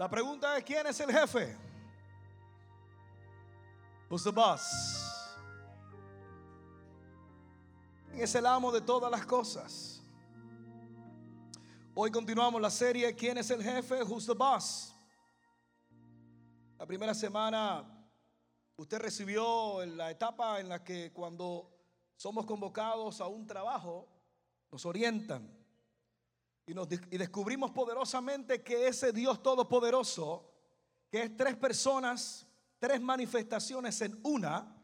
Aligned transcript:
La 0.00 0.08
pregunta 0.08 0.56
es, 0.56 0.64
¿quién 0.64 0.86
es 0.86 0.98
el 1.00 1.12
jefe? 1.12 1.54
Who's 4.08 4.24
the 4.24 4.30
boss? 4.30 4.62
¿Quién 8.08 8.22
es 8.22 8.34
el 8.34 8.46
amo 8.46 8.72
de 8.72 8.80
todas 8.80 9.10
las 9.10 9.26
cosas? 9.26 10.02
Hoy 11.94 12.10
continuamos 12.10 12.62
la 12.62 12.70
serie 12.70 13.14
¿Quién 13.14 13.36
es 13.36 13.50
el 13.50 13.62
jefe? 13.62 14.02
Who's 14.02 14.24
the 14.24 14.32
boss? 14.32 14.94
La 16.78 16.86
primera 16.86 17.12
semana 17.12 17.84
usted 18.76 19.00
recibió 19.00 19.84
la 19.84 20.10
etapa 20.10 20.60
en 20.60 20.70
la 20.70 20.82
que 20.82 21.12
cuando 21.12 21.70
somos 22.16 22.46
convocados 22.46 23.20
a 23.20 23.26
un 23.26 23.46
trabajo, 23.46 24.08
nos 24.72 24.86
orientan 24.86 25.59
y, 26.66 26.74
nos, 26.74 26.88
y 26.90 27.18
descubrimos 27.18 27.70
poderosamente 27.70 28.62
que 28.62 28.88
ese 28.88 29.12
Dios 29.12 29.42
todopoderoso, 29.42 30.50
que 31.10 31.22
es 31.22 31.36
tres 31.36 31.56
personas, 31.56 32.46
tres 32.78 33.00
manifestaciones 33.00 34.00
en 34.00 34.18
una, 34.22 34.76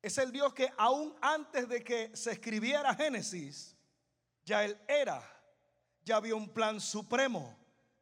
es 0.00 0.18
el 0.18 0.32
Dios 0.32 0.52
que 0.52 0.70
aún 0.76 1.14
antes 1.20 1.68
de 1.68 1.82
que 1.82 2.14
se 2.14 2.32
escribiera 2.32 2.94
Génesis, 2.94 3.74
ya 4.44 4.64
Él 4.64 4.78
era, 4.86 5.22
ya 6.04 6.16
había 6.16 6.34
un 6.34 6.50
plan 6.50 6.80
supremo, 6.80 7.56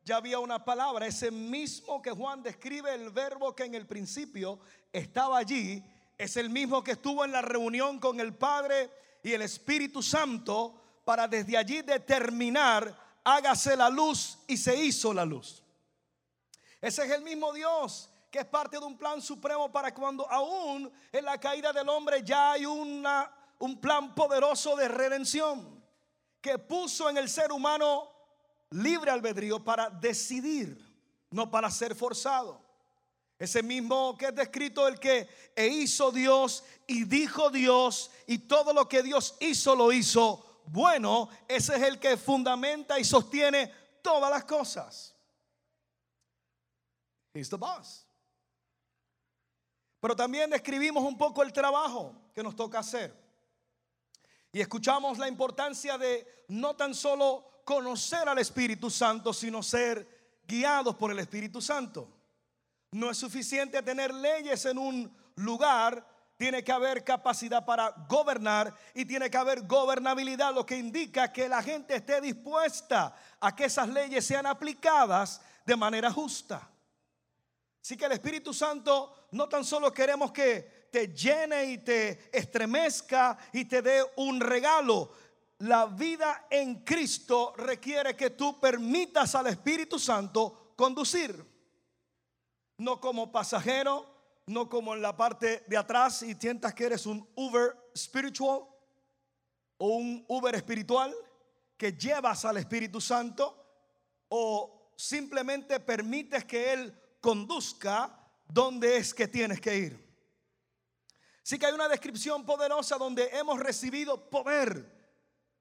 ya 0.04 0.16
había 0.16 0.40
una 0.40 0.64
palabra, 0.64 1.06
ese 1.06 1.30
mismo 1.30 2.02
que 2.02 2.10
Juan 2.10 2.42
describe, 2.42 2.92
el 2.92 3.10
verbo 3.10 3.54
que 3.54 3.64
en 3.64 3.76
el 3.76 3.86
principio 3.86 4.58
estaba 4.92 5.38
allí, 5.38 5.84
es 6.18 6.36
el 6.36 6.50
mismo 6.50 6.82
que 6.82 6.92
estuvo 6.92 7.24
en 7.24 7.32
la 7.32 7.40
reunión 7.40 8.00
con 8.00 8.18
el 8.18 8.34
Padre 8.34 8.90
y 9.22 9.32
el 9.32 9.42
Espíritu 9.42 10.02
Santo 10.02 10.81
para 11.04 11.26
desde 11.28 11.56
allí 11.56 11.82
determinar, 11.82 12.94
hágase 13.24 13.76
la 13.76 13.90
luz 13.90 14.38
y 14.46 14.56
se 14.56 14.76
hizo 14.76 15.12
la 15.12 15.24
luz. 15.24 15.62
Ese 16.80 17.04
es 17.04 17.10
el 17.10 17.22
mismo 17.22 17.52
Dios 17.52 18.08
que 18.30 18.38
es 18.38 18.46
parte 18.46 18.80
de 18.80 18.86
un 18.86 18.96
plan 18.96 19.20
supremo 19.20 19.70
para 19.70 19.92
cuando 19.92 20.28
aún 20.30 20.90
en 21.12 21.24
la 21.24 21.38
caída 21.38 21.70
del 21.70 21.86
hombre 21.90 22.22
ya 22.24 22.52
hay 22.52 22.64
una, 22.64 23.30
un 23.58 23.78
plan 23.78 24.14
poderoso 24.14 24.74
de 24.74 24.88
redención 24.88 25.84
que 26.40 26.58
puso 26.58 27.10
en 27.10 27.18
el 27.18 27.28
ser 27.28 27.52
humano 27.52 28.10
libre 28.70 29.10
albedrío 29.10 29.62
para 29.62 29.90
decidir, 29.90 30.82
no 31.30 31.50
para 31.50 31.70
ser 31.70 31.94
forzado. 31.94 32.58
Ese 33.38 33.62
mismo 33.62 34.16
que 34.16 34.26
es 34.26 34.34
descrito 34.34 34.88
el 34.88 34.98
que 34.98 35.28
e 35.54 35.66
hizo 35.66 36.10
Dios 36.10 36.64
y 36.86 37.04
dijo 37.04 37.50
Dios 37.50 38.10
y 38.26 38.38
todo 38.38 38.72
lo 38.72 38.88
que 38.88 39.02
Dios 39.02 39.36
hizo 39.40 39.76
lo 39.76 39.92
hizo 39.92 40.51
bueno, 40.66 41.28
ese 41.48 41.76
es 41.76 41.82
el 41.82 41.98
que 41.98 42.16
fundamenta 42.16 42.98
y 42.98 43.04
sostiene 43.04 43.72
todas 44.02 44.30
las 44.30 44.44
cosas. 44.44 45.14
He's 47.34 47.48
the 47.48 47.56
boss. 47.56 48.06
Pero 50.00 50.16
también 50.16 50.50
describimos 50.50 51.04
un 51.04 51.16
poco 51.16 51.42
el 51.42 51.52
trabajo 51.52 52.14
que 52.34 52.42
nos 52.42 52.56
toca 52.56 52.80
hacer. 52.80 53.16
Y 54.52 54.60
escuchamos 54.60 55.18
la 55.18 55.28
importancia 55.28 55.96
de 55.96 56.44
no 56.48 56.74
tan 56.74 56.94
solo 56.94 57.62
conocer 57.64 58.28
al 58.28 58.38
Espíritu 58.38 58.90
Santo, 58.90 59.32
sino 59.32 59.62
ser 59.62 60.40
guiados 60.46 60.96
por 60.96 61.10
el 61.10 61.18
Espíritu 61.20 61.62
Santo. 61.62 62.08
No 62.90 63.10
es 63.10 63.16
suficiente 63.16 63.82
tener 63.82 64.12
leyes 64.12 64.66
en 64.66 64.76
un 64.76 65.16
lugar 65.36 66.06
tiene 66.42 66.64
que 66.64 66.72
haber 66.72 67.04
capacidad 67.04 67.64
para 67.64 67.94
gobernar 68.08 68.74
y 68.94 69.04
tiene 69.04 69.30
que 69.30 69.36
haber 69.36 69.64
gobernabilidad, 69.64 70.52
lo 70.52 70.66
que 70.66 70.76
indica 70.76 71.32
que 71.32 71.48
la 71.48 71.62
gente 71.62 71.94
esté 71.94 72.20
dispuesta 72.20 73.14
a 73.38 73.54
que 73.54 73.66
esas 73.66 73.88
leyes 73.88 74.26
sean 74.26 74.46
aplicadas 74.46 75.40
de 75.64 75.76
manera 75.76 76.10
justa. 76.10 76.68
Así 77.80 77.96
que 77.96 78.06
el 78.06 78.10
Espíritu 78.10 78.52
Santo 78.52 79.28
no 79.30 79.48
tan 79.48 79.64
solo 79.64 79.94
queremos 79.94 80.32
que 80.32 80.88
te 80.90 81.14
llene 81.14 81.66
y 81.66 81.78
te 81.78 82.28
estremezca 82.36 83.38
y 83.52 83.66
te 83.66 83.80
dé 83.80 84.04
un 84.16 84.40
regalo. 84.40 85.12
La 85.58 85.86
vida 85.86 86.48
en 86.50 86.82
Cristo 86.82 87.54
requiere 87.56 88.16
que 88.16 88.30
tú 88.30 88.58
permitas 88.58 89.36
al 89.36 89.46
Espíritu 89.46 89.96
Santo 89.96 90.72
conducir. 90.74 91.40
No 92.78 93.00
como 93.00 93.30
pasajero, 93.30 94.11
no 94.46 94.68
como 94.68 94.94
en 94.94 95.02
la 95.02 95.16
parte 95.16 95.64
de 95.66 95.76
atrás 95.76 96.22
y 96.22 96.34
sientas 96.34 96.74
que 96.74 96.86
eres 96.86 97.06
un 97.06 97.28
Uber 97.34 97.76
spiritual 97.96 98.62
o 99.78 99.86
un 99.96 100.24
Uber 100.28 100.54
espiritual 100.54 101.14
que 101.76 101.92
llevas 101.92 102.44
al 102.44 102.56
Espíritu 102.56 103.00
Santo 103.00 103.58
o 104.28 104.92
simplemente 104.96 105.80
permites 105.80 106.44
que 106.44 106.72
Él 106.72 106.94
conduzca 107.20 108.18
donde 108.46 108.96
es 108.96 109.14
que 109.14 109.28
tienes 109.28 109.60
que 109.60 109.76
ir. 109.76 110.12
Sí 111.42 111.58
que 111.58 111.66
hay 111.66 111.72
una 111.72 111.88
descripción 111.88 112.46
poderosa 112.46 112.96
donde 112.96 113.28
hemos 113.32 113.58
recibido 113.58 114.30
poder 114.30 115.02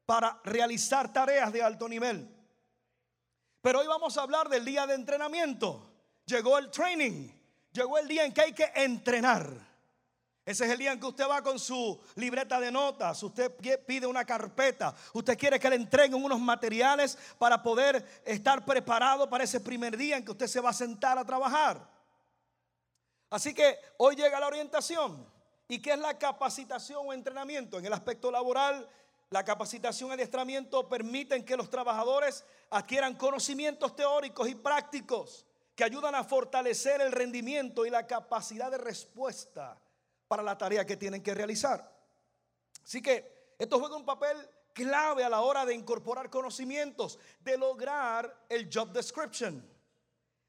para 0.06 0.40
realizar 0.44 1.12
tareas 1.12 1.52
de 1.52 1.64
alto 1.64 1.90
nivel. 1.90 2.30
Pero 3.62 3.80
hoy 3.80 3.88
vamos 3.88 4.18
a 4.18 4.22
hablar 4.22 4.50
del 4.50 4.66
día 4.66 4.86
de 4.86 4.96
entrenamiento. 4.96 5.92
Llegó 6.26 6.58
el 6.58 6.70
training. 6.70 7.41
Llegó 7.72 7.98
el 7.98 8.08
día 8.08 8.26
en 8.26 8.34
que 8.34 8.42
hay 8.42 8.54
que 8.54 8.72
entrenar. 8.76 9.72
Ese 10.44 10.66
es 10.66 10.72
el 10.72 10.80
día 10.80 10.92
en 10.92 11.00
que 11.00 11.06
usted 11.06 11.30
va 11.30 11.42
con 11.44 11.60
su 11.60 12.00
libreta 12.16 12.60
de 12.60 12.72
notas, 12.72 13.22
usted 13.22 13.56
pide 13.86 14.08
una 14.08 14.26
carpeta, 14.26 14.94
usted 15.14 15.38
quiere 15.38 15.60
que 15.60 15.70
le 15.70 15.76
entreguen 15.76 16.22
unos 16.22 16.40
materiales 16.40 17.18
para 17.38 17.62
poder 17.62 18.04
estar 18.26 18.66
preparado 18.66 19.30
para 19.30 19.44
ese 19.44 19.60
primer 19.60 19.96
día 19.96 20.18
en 20.18 20.26
que 20.26 20.32
usted 20.32 20.48
se 20.48 20.60
va 20.60 20.72
a 20.72 20.74
sentar 20.74 21.18
a 21.20 21.26
trabajar. 21.26 21.88
Así 23.30 23.54
que 23.54 23.78
hoy 23.98 24.16
llega 24.16 24.40
la 24.40 24.48
orientación. 24.48 25.26
¿Y 25.68 25.80
qué 25.80 25.94
es 25.94 26.00
la 26.00 26.18
capacitación 26.18 27.08
o 27.08 27.14
entrenamiento? 27.14 27.80
En 27.80 27.86
el 27.86 27.94
aspecto 27.94 28.30
laboral, 28.30 28.90
la 29.30 29.46
capacitación 29.46 30.10
y 30.10 30.14
adiestramiento 30.14 30.90
permiten 30.90 31.46
que 31.46 31.56
los 31.56 31.70
trabajadores 31.70 32.44
adquieran 32.72 33.16
conocimientos 33.16 33.96
teóricos 33.96 34.50
y 34.50 34.56
prácticos 34.56 35.46
que 35.82 35.86
ayudan 35.86 36.14
a 36.14 36.24
fortalecer 36.24 37.02
el 37.02 37.12
rendimiento 37.12 37.88
y 37.88 37.90
la 37.90 38.06
capacidad 38.06 38.70
de 38.70 38.78
respuesta 38.78 39.82
para 40.28 40.44
la 40.44 40.56
tarea 40.56 40.86
que 40.86 40.96
tienen 40.96 41.24
que 41.24 41.34
realizar. 41.34 41.92
Así 42.84 43.02
que 43.02 43.56
esto 43.58 43.80
juega 43.80 43.96
un 43.96 44.06
papel 44.06 44.38
clave 44.74 45.24
a 45.24 45.30
la 45.30 45.42
hora 45.42 45.66
de 45.66 45.74
incorporar 45.74 46.30
conocimientos, 46.30 47.18
de 47.40 47.58
lograr 47.58 48.46
el 48.48 48.70
job 48.72 48.92
description. 48.92 49.68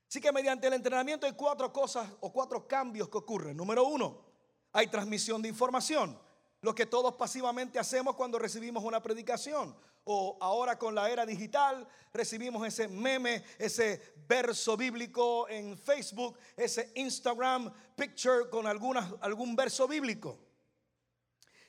Así 0.06 0.20
que 0.20 0.30
mediante 0.32 0.66
el 0.66 0.74
entrenamiento 0.74 1.24
hay 1.24 1.32
cuatro 1.32 1.72
cosas 1.72 2.06
o 2.20 2.30
cuatro 2.30 2.68
cambios 2.68 3.08
que 3.08 3.16
ocurren. 3.16 3.56
Número 3.56 3.84
uno, 3.84 4.26
hay 4.70 4.88
transmisión 4.88 5.40
de 5.40 5.48
información 5.48 6.20
lo 6.62 6.74
que 6.74 6.86
todos 6.86 7.14
pasivamente 7.14 7.78
hacemos 7.78 8.14
cuando 8.14 8.38
recibimos 8.38 8.82
una 8.84 9.02
predicación. 9.02 9.76
O 10.04 10.36
ahora 10.40 10.78
con 10.78 10.94
la 10.94 11.10
era 11.10 11.26
digital 11.26 11.86
recibimos 12.12 12.66
ese 12.66 12.88
meme, 12.88 13.44
ese 13.58 14.14
verso 14.26 14.76
bíblico 14.76 15.48
en 15.48 15.76
Facebook, 15.76 16.38
ese 16.56 16.90
Instagram 16.94 17.72
picture 17.94 18.48
con 18.48 18.66
alguna, 18.66 19.16
algún 19.20 19.54
verso 19.54 19.86
bíblico. 19.86 20.38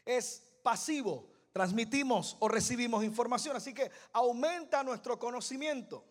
Es 0.06 0.44
pasivo, 0.64 1.30
transmitimos 1.52 2.38
o 2.40 2.48
recibimos 2.48 3.04
información, 3.04 3.56
así 3.56 3.74
que 3.74 3.92
aumenta 4.14 4.84
nuestro 4.84 5.20
conocimiento. 5.20 6.06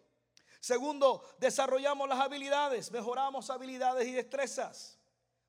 Segundo, 0.61 1.25
desarrollamos 1.39 2.09
las 2.09 2.21
habilidades, 2.21 2.91
mejoramos 2.93 3.51
habilidades 3.51 4.07
y 4.07 4.13
destrezas. 4.13 4.99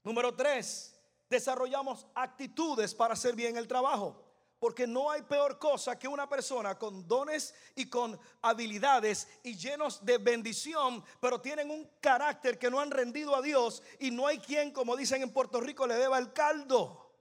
Número 0.04 0.36
tres, 0.36 0.93
desarrollamos 1.34 2.06
actitudes 2.14 2.94
para 2.94 3.16
hacer 3.16 3.36
bien 3.36 3.58
el 3.58 3.68
trabajo. 3.68 4.24
Porque 4.60 4.88
no 4.88 5.12
hay 5.12 5.24
peor 5.24 5.60
cosa 5.60 6.00
que 6.00 6.08
una 6.08 6.30
persona 6.30 6.80
con 6.80 7.06
dones 7.06 7.54
y 7.76 7.90
con 7.90 8.18
habilidades 8.42 9.28
y 9.44 9.58
llenos 9.58 10.06
de 10.06 10.20
bendición, 10.20 11.04
pero 11.20 11.42
tienen 11.42 11.70
un 11.70 11.90
carácter 12.00 12.58
que 12.58 12.72
no 12.72 12.80
han 12.80 12.92
rendido 12.92 13.36
a 13.36 13.42
Dios 13.42 13.84
y 14.00 14.10
no 14.12 14.26
hay 14.26 14.40
quien, 14.40 14.72
como 14.72 14.96
dicen 14.96 15.22
en 15.22 15.34
Puerto 15.34 15.60
Rico, 15.60 15.86
le 15.86 15.96
deba 15.96 16.18
el 16.18 16.32
caldo. 16.32 17.12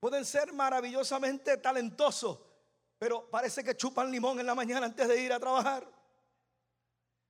Pueden 0.00 0.26
ser 0.26 0.52
maravillosamente 0.52 1.56
talentosos, 1.56 2.38
pero 2.98 3.30
parece 3.30 3.64
que 3.64 3.74
chupan 3.74 4.10
limón 4.10 4.38
en 4.38 4.44
la 4.44 4.54
mañana 4.54 4.84
antes 4.84 5.08
de 5.08 5.18
ir 5.18 5.32
a 5.32 5.40
trabajar. 5.40 5.90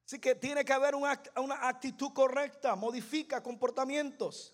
Así 0.05 0.19
que 0.19 0.35
tiene 0.35 0.65
que 0.65 0.73
haber 0.73 0.97
una, 0.97 1.23
una 1.37 1.69
actitud 1.69 2.13
correcta, 2.13 2.75
modifica 2.75 3.43
comportamientos. 3.43 4.54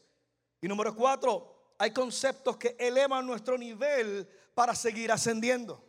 Y 0.61 0.69
número 0.69 0.95
cuatro, 0.95 1.75
hay 1.79 1.93
conceptos 1.93 2.57
que 2.57 2.77
elevan 2.79 3.27
nuestro 3.27 3.57
nivel 3.57 4.29
para 4.55 4.75
seguir 4.75 5.11
ascendiendo. 5.11 5.83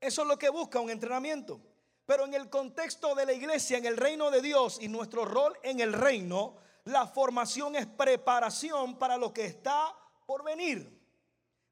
Eso 0.00 0.22
es 0.22 0.28
lo 0.28 0.38
que 0.38 0.48
busca 0.48 0.80
un 0.80 0.90
entrenamiento. 0.90 1.60
Pero 2.06 2.24
en 2.24 2.32
el 2.32 2.48
contexto 2.48 3.14
de 3.14 3.26
la 3.26 3.34
iglesia, 3.34 3.76
en 3.76 3.84
el 3.84 3.98
reino 3.98 4.30
de 4.30 4.40
Dios 4.40 4.78
y 4.80 4.88
nuestro 4.88 5.26
rol 5.26 5.58
en 5.62 5.80
el 5.80 5.92
reino, 5.92 6.56
la 6.84 7.06
formación 7.06 7.76
es 7.76 7.86
preparación 7.86 8.98
para 8.98 9.18
lo 9.18 9.32
que 9.32 9.44
está 9.44 9.94
por 10.24 10.42
venir. 10.42 10.98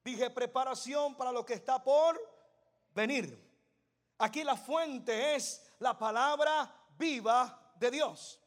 Dije 0.04 0.28
preparación 0.28 1.16
para 1.16 1.32
lo 1.32 1.46
que 1.46 1.54
está 1.54 1.82
por 1.82 2.20
venir. 2.94 3.42
Aquí 4.18 4.44
la 4.44 4.56
fuente 4.56 5.34
es 5.34 5.72
la 5.78 5.98
palabra 5.98 6.70
viva 6.98 7.72
de 7.76 7.90
Dios. 7.90 8.38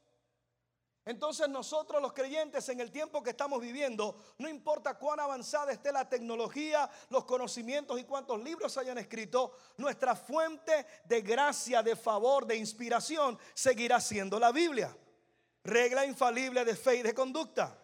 Entonces 1.10 1.50
nosotros 1.50 2.00
los 2.04 2.14
creyentes 2.14 2.70
en 2.70 2.80
el 2.82 2.92
tiempo 2.92 3.24
que 3.24 3.32
estamos 3.32 3.60
viviendo, 3.60 4.16
no 4.38 4.48
importa 4.48 5.00
cuán 5.00 5.20
avanzada 5.20 5.72
esté 5.72 5.92
la 5.92 6.08
tecnología, 6.08 6.88
los 7.10 7.26
conocimientos 7.26 8.00
y 8.00 8.04
cuántos 8.04 8.44
libros 8.44 8.78
hayan 8.78 9.00
escrito, 9.00 9.58
nuestra 9.78 10.16
fuente 10.16 10.86
de 11.06 11.22
gracia, 11.22 11.82
de 11.82 11.96
favor, 11.96 12.46
de 12.46 12.58
inspiración 12.58 13.40
seguirá 13.56 14.00
siendo 14.00 14.40
la 14.40 14.52
Biblia. 14.52 14.96
Regla 15.64 16.06
infalible 16.06 16.64
de 16.64 16.76
fe 16.76 16.98
y 16.98 17.02
de 17.02 17.16
conducta. 17.16 17.76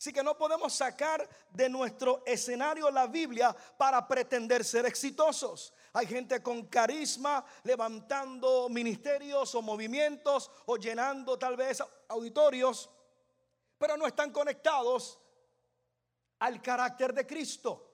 Así 0.00 0.14
que 0.14 0.22
no 0.22 0.34
podemos 0.34 0.72
sacar 0.72 1.28
de 1.50 1.68
nuestro 1.68 2.22
escenario 2.24 2.90
la 2.90 3.06
Biblia 3.06 3.54
para 3.76 4.08
pretender 4.08 4.64
ser 4.64 4.86
exitosos. 4.86 5.74
Hay 5.92 6.06
gente 6.06 6.42
con 6.42 6.68
carisma 6.68 7.44
levantando 7.64 8.70
ministerios 8.70 9.54
o 9.54 9.60
movimientos 9.60 10.50
o 10.64 10.78
llenando 10.78 11.38
tal 11.38 11.54
vez 11.54 11.82
auditorios, 12.08 12.88
pero 13.76 13.98
no 13.98 14.06
están 14.06 14.32
conectados 14.32 15.20
al 16.38 16.62
carácter 16.62 17.12
de 17.12 17.26
Cristo. 17.26 17.92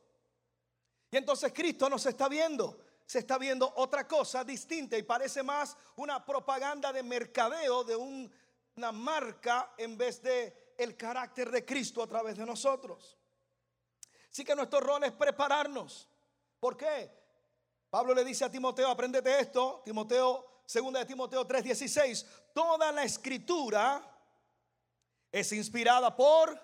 Y 1.10 1.16
entonces 1.16 1.52
Cristo 1.52 1.90
no 1.90 1.98
se 1.98 2.10
está 2.10 2.28
viendo, 2.28 2.84
se 3.04 3.18
está 3.18 3.36
viendo 3.36 3.72
otra 3.78 4.06
cosa 4.06 4.44
distinta 4.44 4.96
y 4.96 5.02
parece 5.02 5.42
más 5.42 5.76
una 5.96 6.24
propaganda 6.24 6.92
de 6.92 7.02
mercadeo 7.02 7.82
de 7.82 7.96
una 7.96 8.92
marca 8.92 9.74
en 9.76 9.98
vez 9.98 10.22
de 10.22 10.65
el 10.78 10.96
carácter 10.96 11.50
de 11.50 11.64
Cristo 11.64 12.02
a 12.02 12.06
través 12.06 12.36
de 12.36 12.46
nosotros. 12.46 13.18
Así 14.30 14.44
que 14.44 14.54
nuestro 14.54 14.80
rol 14.80 15.04
es 15.04 15.12
prepararnos. 15.12 16.08
¿Por 16.60 16.76
qué? 16.76 17.10
Pablo 17.90 18.14
le 18.14 18.24
dice 18.24 18.44
a 18.44 18.50
Timoteo, 18.50 18.90
apréndete 18.90 19.40
esto, 19.40 19.82
Timoteo, 19.84 20.62
segunda 20.66 21.00
de 21.00 21.06
Timoteo 21.06 21.46
3:16, 21.46 22.26
toda 22.52 22.92
la 22.92 23.04
escritura 23.04 24.02
es 25.32 25.52
inspirada 25.52 26.14
por 26.14 26.60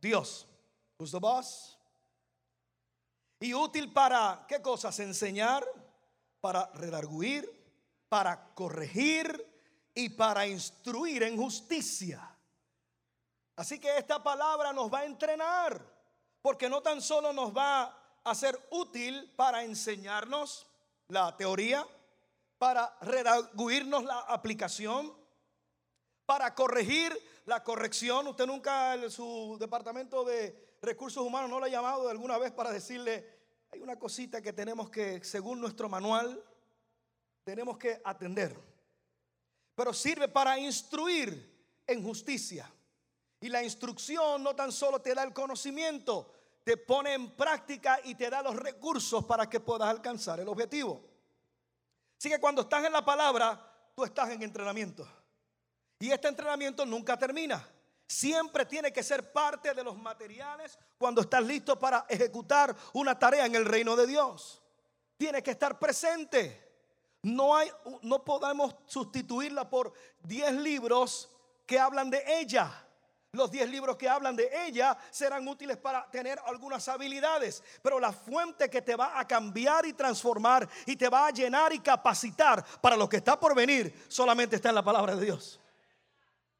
Dios. 0.00 0.46
Who's 0.98 1.12
the 1.12 1.18
boss? 1.18 1.78
Y 3.40 3.54
útil 3.54 3.92
para 3.92 4.44
qué 4.46 4.60
cosas? 4.60 4.98
Enseñar, 5.00 5.66
para 6.40 6.66
redarguir, 6.74 7.48
para 8.08 8.52
corregir 8.54 9.46
y 9.94 10.10
para 10.10 10.46
instruir 10.46 11.22
en 11.22 11.36
justicia. 11.36 12.29
Así 13.60 13.78
que 13.78 13.98
esta 13.98 14.22
palabra 14.22 14.72
nos 14.72 14.90
va 14.90 15.00
a 15.00 15.04
entrenar, 15.04 15.84
porque 16.40 16.70
no 16.70 16.80
tan 16.80 17.02
solo 17.02 17.30
nos 17.30 17.54
va 17.54 17.94
a 18.24 18.34
ser 18.34 18.58
útil 18.70 19.34
para 19.36 19.62
enseñarnos 19.62 20.66
la 21.08 21.36
teoría, 21.36 21.86
para 22.56 22.96
redaguirnos 23.02 24.02
la 24.04 24.20
aplicación, 24.20 25.14
para 26.24 26.54
corregir 26.54 27.12
la 27.44 27.62
corrección. 27.62 28.28
Usted 28.28 28.46
nunca 28.46 28.94
en 28.94 29.10
su 29.10 29.58
departamento 29.60 30.24
de 30.24 30.78
recursos 30.80 31.22
humanos 31.22 31.50
no 31.50 31.58
lo 31.58 31.66
ha 31.66 31.68
llamado 31.68 32.08
alguna 32.08 32.38
vez 32.38 32.52
para 32.52 32.72
decirle, 32.72 33.28
hay 33.70 33.82
una 33.82 33.98
cosita 33.98 34.40
que 34.40 34.54
tenemos 34.54 34.88
que, 34.88 35.22
según 35.22 35.60
nuestro 35.60 35.86
manual, 35.86 36.42
tenemos 37.44 37.76
que 37.76 38.00
atender. 38.06 38.58
Pero 39.74 39.92
sirve 39.92 40.28
para 40.28 40.58
instruir 40.58 41.82
en 41.86 42.02
justicia. 42.02 42.72
Y 43.40 43.48
la 43.48 43.62
instrucción 43.62 44.42
no 44.42 44.54
tan 44.54 44.70
solo 44.70 45.00
te 45.00 45.14
da 45.14 45.22
el 45.22 45.32
conocimiento, 45.32 46.32
te 46.62 46.76
pone 46.76 47.14
en 47.14 47.30
práctica 47.30 47.98
y 48.04 48.14
te 48.14 48.28
da 48.28 48.42
los 48.42 48.54
recursos 48.54 49.24
para 49.24 49.48
que 49.48 49.60
puedas 49.60 49.88
alcanzar 49.88 50.40
el 50.40 50.48
objetivo. 50.48 51.02
Así 52.18 52.28
que 52.28 52.38
cuando 52.38 52.62
estás 52.62 52.84
en 52.84 52.92
la 52.92 53.02
palabra, 53.02 53.58
tú 53.94 54.04
estás 54.04 54.28
en 54.30 54.42
entrenamiento. 54.42 55.08
Y 55.98 56.10
este 56.10 56.28
entrenamiento 56.28 56.84
nunca 56.84 57.16
termina. 57.18 57.66
Siempre 58.06 58.66
tiene 58.66 58.92
que 58.92 59.02
ser 59.02 59.32
parte 59.32 59.72
de 59.72 59.84
los 59.84 59.96
materiales 59.96 60.78
cuando 60.98 61.20
estás 61.20 61.42
listo 61.44 61.78
para 61.78 62.04
ejecutar 62.08 62.76
una 62.92 63.18
tarea 63.18 63.46
en 63.46 63.54
el 63.54 63.64
reino 63.64 63.96
de 63.96 64.06
Dios. 64.06 64.60
Tiene 65.16 65.42
que 65.42 65.52
estar 65.52 65.78
presente. 65.78 66.68
No, 67.22 67.56
hay, 67.56 67.70
no 68.02 68.24
podemos 68.24 68.74
sustituirla 68.86 69.70
por 69.70 69.92
10 70.22 70.54
libros 70.54 71.30
que 71.64 71.78
hablan 71.78 72.10
de 72.10 72.22
ella. 72.40 72.86
Los 73.32 73.48
10 73.52 73.70
libros 73.70 73.96
que 73.96 74.08
hablan 74.08 74.34
de 74.34 74.50
ella 74.66 74.96
serán 75.08 75.46
útiles 75.46 75.76
para 75.76 76.10
tener 76.10 76.40
algunas 76.46 76.88
habilidades, 76.88 77.62
pero 77.80 78.00
la 78.00 78.12
fuente 78.12 78.68
que 78.68 78.82
te 78.82 78.96
va 78.96 79.20
a 79.20 79.26
cambiar 79.26 79.86
y 79.86 79.92
transformar 79.92 80.68
y 80.84 80.96
te 80.96 81.08
va 81.08 81.28
a 81.28 81.30
llenar 81.30 81.72
y 81.72 81.78
capacitar 81.78 82.64
para 82.80 82.96
lo 82.96 83.08
que 83.08 83.18
está 83.18 83.38
por 83.38 83.54
venir 83.54 84.04
solamente 84.08 84.56
está 84.56 84.70
en 84.70 84.74
la 84.74 84.82
palabra 84.82 85.14
de 85.14 85.24
Dios. 85.24 85.60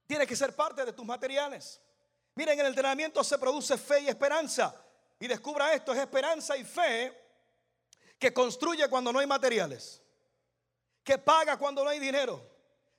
Tiene 0.07 0.29
que 0.29 0.37
ser 0.37 0.55
parte 0.55 0.85
de 0.85 0.93
tus 0.93 1.05
materiales. 1.05 1.81
Miren, 2.37 2.55
en 2.55 2.61
el 2.61 2.67
entrenamiento 2.67 3.25
se 3.25 3.37
produce 3.37 3.77
fe 3.77 4.03
y 4.03 4.09
esperanza. 4.09 4.73
Y 5.19 5.27
descubra 5.27 5.75
esto, 5.75 5.93
es 5.93 5.99
esperanza 5.99 6.57
y 6.57 6.65
fe 6.65 7.13
que 8.17 8.33
construye 8.33 8.89
cuando 8.89 9.13
no 9.13 9.19
hay 9.19 9.27
materiales, 9.27 10.01
que 11.03 11.19
paga 11.19 11.57
cuando 11.57 11.83
no 11.83 11.91
hay 11.91 11.99
dinero, 11.99 12.49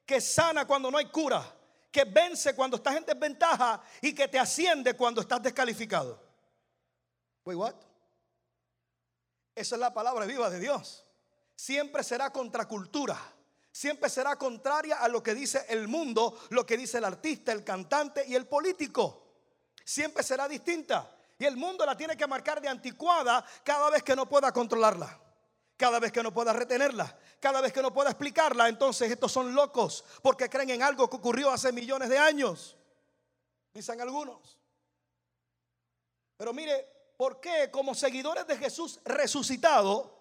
que 0.06 0.20
sana 0.20 0.68
cuando 0.68 0.92
no 0.92 0.98
hay 0.98 1.06
cura 1.06 1.61
que 1.92 2.06
vence 2.06 2.56
cuando 2.56 2.78
estás 2.78 2.96
en 2.96 3.06
desventaja 3.06 3.82
y 4.02 4.16
que 4.16 4.28
te 4.28 4.40
asciende 4.40 4.96
cuando 4.96 5.22
estás 5.22 5.44
descalificado. 5.44 6.20
Wait, 7.44 7.58
what? 7.58 7.76
Esa 9.54 9.76
es 9.76 9.80
la 9.80 9.94
palabra 9.94 10.26
viva 10.26 10.50
de 10.50 10.60
Dios. 10.60 11.06
Siempre 11.56 12.04
será 12.04 12.32
contracultura. 12.32 13.18
Siempre 13.72 14.10
será 14.10 14.36
contraria 14.36 14.98
a 14.98 15.08
lo 15.08 15.22
que 15.22 15.34
dice 15.34 15.66
el 15.70 15.88
mundo, 15.88 16.40
lo 16.50 16.66
que 16.66 16.78
dice 16.78 16.98
el 16.98 17.06
artista, 17.06 17.52
el 17.52 17.64
cantante 17.64 18.26
y 18.28 18.36
el 18.36 18.48
político. 18.48 19.28
Siempre 19.84 20.24
será 20.24 20.48
distinta. 20.48 21.16
Y 21.38 21.46
el 21.46 21.58
mundo 21.58 21.86
la 21.86 21.98
tiene 21.98 22.16
que 22.16 22.28
marcar 22.28 22.62
de 22.62 22.68
anticuada 22.68 23.46
cada 23.64 23.90
vez 23.90 24.04
que 24.04 24.16
no 24.16 24.28
pueda 24.28 24.52
controlarla 24.52 25.31
cada 25.81 26.00
vez 26.00 26.12
que 26.12 26.22
no 26.22 26.31
pueda 26.31 26.54
retenerla, 26.54 27.18
cada 27.39 27.60
vez 27.60 27.74
que 27.74 27.81
no 27.81 27.92
pueda 27.92 28.12
explicarla, 28.12 28.69
entonces 28.69 29.10
estos 29.10 29.31
son 29.31 29.56
locos 29.56 30.06
porque 30.22 30.48
creen 30.48 30.69
en 30.69 30.83
algo 30.83 31.10
que 31.10 31.16
ocurrió 31.16 31.50
hace 31.50 31.72
millones 31.72 32.07
de 32.07 32.19
años, 32.19 32.78
dicen 33.74 34.00
algunos. 34.00 34.60
Pero 36.38 36.54
mire, 36.54 36.88
¿por 37.18 37.42
qué 37.42 37.72
como 37.72 37.95
seguidores 37.95 38.45
de 38.45 38.57
Jesús 38.57 39.00
resucitado, 39.06 40.19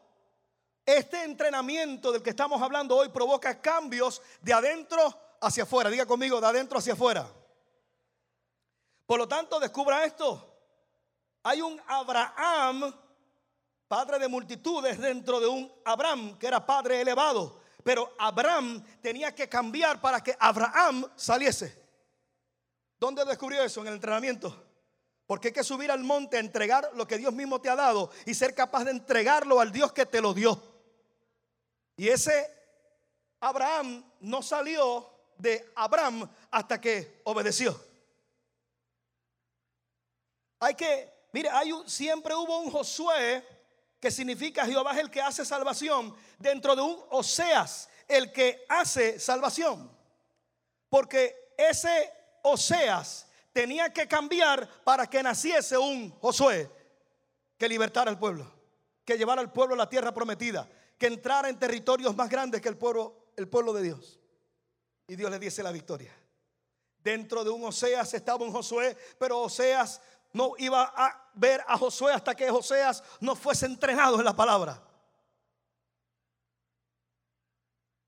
este 0.86 1.24
entrenamiento 1.24 2.10
del 2.10 2.22
que 2.22 2.30
estamos 2.30 2.62
hablando 2.62 2.96
hoy 2.96 3.10
provoca 3.10 3.60
cambios 3.60 4.22
de 4.40 4.54
adentro 4.54 5.14
hacia 5.42 5.64
afuera? 5.64 5.90
Diga 5.90 6.06
conmigo, 6.06 6.40
de 6.40 6.46
adentro 6.46 6.78
hacia 6.78 6.94
afuera. 6.94 7.30
Por 9.04 9.18
lo 9.18 9.28
tanto, 9.28 9.60
descubra 9.60 10.06
esto. 10.06 10.56
Hay 11.42 11.60
un 11.60 11.78
Abraham 11.86 12.94
padre 13.90 14.20
de 14.20 14.28
multitudes 14.28 15.00
dentro 15.00 15.40
de 15.40 15.48
un 15.48 15.68
Abraham 15.84 16.38
que 16.38 16.46
era 16.46 16.64
padre 16.64 17.00
elevado. 17.00 17.60
Pero 17.82 18.14
Abraham 18.20 18.84
tenía 19.02 19.34
que 19.34 19.48
cambiar 19.48 20.00
para 20.00 20.22
que 20.22 20.36
Abraham 20.38 21.10
saliese. 21.16 21.76
¿Dónde 23.00 23.24
descubrió 23.24 23.64
eso? 23.64 23.80
En 23.80 23.88
el 23.88 23.94
entrenamiento. 23.94 24.64
Porque 25.26 25.48
hay 25.48 25.54
que 25.54 25.64
subir 25.64 25.90
al 25.90 26.04
monte 26.04 26.36
a 26.36 26.40
entregar 26.40 26.88
lo 26.94 27.04
que 27.04 27.18
Dios 27.18 27.34
mismo 27.34 27.60
te 27.60 27.68
ha 27.68 27.74
dado 27.74 28.12
y 28.26 28.34
ser 28.34 28.54
capaz 28.54 28.84
de 28.84 28.92
entregarlo 28.92 29.58
al 29.58 29.72
Dios 29.72 29.92
que 29.92 30.06
te 30.06 30.20
lo 30.20 30.34
dio. 30.34 30.62
Y 31.96 32.10
ese 32.10 32.48
Abraham 33.40 34.08
no 34.20 34.40
salió 34.40 35.10
de 35.36 35.68
Abraham 35.74 36.30
hasta 36.52 36.80
que 36.80 37.22
obedeció. 37.24 37.76
Hay 40.60 40.76
que, 40.76 41.12
mire, 41.32 41.50
siempre 41.86 42.36
hubo 42.36 42.60
un 42.60 42.70
Josué 42.70 43.58
que 44.00 44.10
significa 44.10 44.64
Jehová 44.64 44.92
es 44.92 44.98
el 44.98 45.10
que 45.10 45.20
hace 45.20 45.44
salvación, 45.44 46.16
dentro 46.38 46.74
de 46.74 46.82
un 46.82 46.98
Oseas, 47.10 47.88
el 48.08 48.32
que 48.32 48.64
hace 48.68 49.20
salvación. 49.20 49.90
Porque 50.88 51.52
ese 51.56 52.10
Oseas 52.42 53.26
tenía 53.52 53.92
que 53.92 54.08
cambiar 54.08 54.68
para 54.82 55.06
que 55.08 55.22
naciese 55.22 55.76
un 55.76 56.10
Josué 56.18 56.70
que 57.58 57.68
libertara 57.68 58.10
al 58.10 58.18
pueblo, 58.18 58.50
que 59.04 59.18
llevara 59.18 59.42
al 59.42 59.52
pueblo 59.52 59.74
a 59.74 59.78
la 59.78 59.88
tierra 59.88 60.14
prometida, 60.14 60.66
que 60.98 61.06
entrara 61.06 61.50
en 61.50 61.58
territorios 61.58 62.16
más 62.16 62.30
grandes 62.30 62.62
que 62.62 62.70
el 62.70 62.78
pueblo, 62.78 63.32
el 63.36 63.48
pueblo 63.48 63.74
de 63.74 63.82
Dios. 63.82 64.18
Y 65.06 65.16
Dios 65.16 65.30
le 65.30 65.38
diese 65.38 65.62
la 65.62 65.72
victoria. 65.72 66.14
Dentro 67.02 67.44
de 67.44 67.50
un 67.50 67.64
Oseas 67.64 68.14
estaba 68.14 68.44
un 68.44 68.52
Josué, 68.52 68.96
pero 69.18 69.40
Oseas 69.40 70.00
no 70.32 70.52
iba 70.58 70.92
a 70.96 71.30
ver 71.34 71.64
a 71.66 71.76
Josué 71.76 72.12
hasta 72.12 72.34
que 72.34 72.50
Joseas 72.50 73.02
no 73.20 73.34
fuese 73.34 73.66
entrenado 73.66 74.18
en 74.18 74.24
la 74.24 74.34
palabra. 74.34 74.82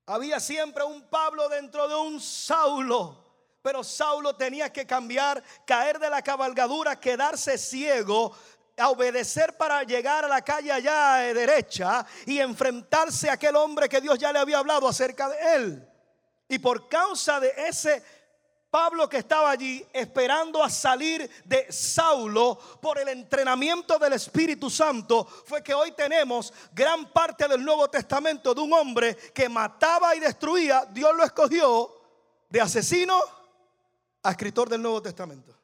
Había 0.07 0.41
siempre 0.41 0.85
un 0.85 1.03
Pablo 1.09 1.49
dentro 1.49 1.89
de 1.89 1.95
un 1.95 2.21
Saulo. 2.21 3.23
Pero 3.63 3.85
Saulo 3.85 4.35
tenía 4.35 4.73
que 4.73 4.87
cambiar, 4.87 5.43
caer 5.65 6.01
de 6.01 6.11
la 6.11 6.21
cabalgadura, 6.21 6.99
quedarse 6.99 7.57
ciego, 7.57 8.35
a 8.77 8.89
obedecer 8.89 9.57
para 9.57 9.85
llegar 9.85 10.25
a 10.25 10.29
la 10.29 10.43
calle 10.43 10.73
allá 10.73 11.33
derecha 11.33 12.05
y 12.27 12.41
enfrentarse 12.41 13.31
a 13.31 13.35
aquel 13.35 13.55
hombre 13.55 13.89
que 13.89 14.01
Dios 14.01 14.19
ya 14.19 14.33
le 14.33 14.41
había 14.41 14.59
hablado 14.59 14.89
acerca 14.89 15.29
de 15.29 15.55
él. 15.55 15.89
Y 16.49 16.59
por 16.59 16.89
causa 16.89 17.39
de 17.39 17.53
ese 17.57 18.03
Pablo 18.73 19.07
que 19.07 19.19
estaba 19.19 19.51
allí 19.51 19.87
esperando 19.93 20.65
a 20.65 20.71
salir 20.71 21.31
de 21.45 21.71
Saulo 21.71 22.59
por 22.81 22.99
el 22.99 23.07
entrenamiento 23.09 23.99
del 23.99 24.15
Espíritu 24.15 24.71
Santo, 24.71 25.27
fue 25.27 25.63
que 25.63 25.75
hoy 25.75 25.93
tenemos 25.93 26.55
gran 26.73 27.13
parte 27.13 27.47
del 27.47 27.63
Nuevo 27.63 27.91
Testamento 27.91 28.55
de 28.55 28.63
un 28.63 28.73
hombre 28.73 29.15
que 29.35 29.47
mataba 29.47 30.17
y 30.17 30.21
destruía. 30.21 30.87
Dios 30.87 31.15
lo 31.15 31.23
escogió 31.23 32.01
de 32.49 32.63
asesino 32.63 33.21
a 34.23 34.31
escritor 34.31 34.71
del 34.71 34.81
Nuevo 34.81 35.03
Testamento, 35.03 35.55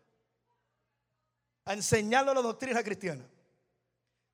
a 1.64 1.72
enseñarle 1.72 2.34
la 2.34 2.42
doctrina 2.42 2.82
cristiana. 2.82 3.24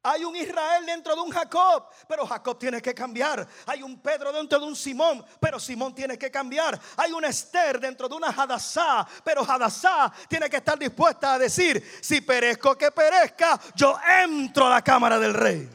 Hay 0.06 0.22
un 0.22 0.36
Israel 0.36 0.84
dentro 0.84 1.14
de 1.14 1.22
un 1.22 1.30
Jacob, 1.30 1.88
pero 2.06 2.26
Jacob 2.26 2.58
tiene 2.58 2.82
que 2.82 2.92
cambiar. 2.94 3.48
Hay 3.64 3.82
un 3.82 3.98
Pedro 4.00 4.32
dentro 4.32 4.60
de 4.60 4.66
un 4.66 4.76
Simón, 4.76 5.24
pero 5.40 5.58
Simón 5.58 5.94
tiene 5.94 6.18
que 6.18 6.30
cambiar. 6.30 6.78
Hay 6.98 7.10
una 7.12 7.28
Esther 7.28 7.80
dentro 7.80 8.06
de 8.06 8.14
una 8.14 8.28
Hadassah, 8.28 9.08
pero 9.24 9.40
Hadassah 9.42 10.12
tiene 10.28 10.50
que 10.50 10.58
estar 10.58 10.78
dispuesta 10.78 11.32
a 11.32 11.38
decir, 11.38 11.82
si 12.02 12.20
perezco 12.20 12.76
que 12.76 12.90
perezca, 12.90 13.58
yo 13.74 13.98
entro 14.22 14.66
a 14.66 14.70
la 14.70 14.82
cámara 14.82 15.18
del 15.18 15.32
rey. 15.32 15.70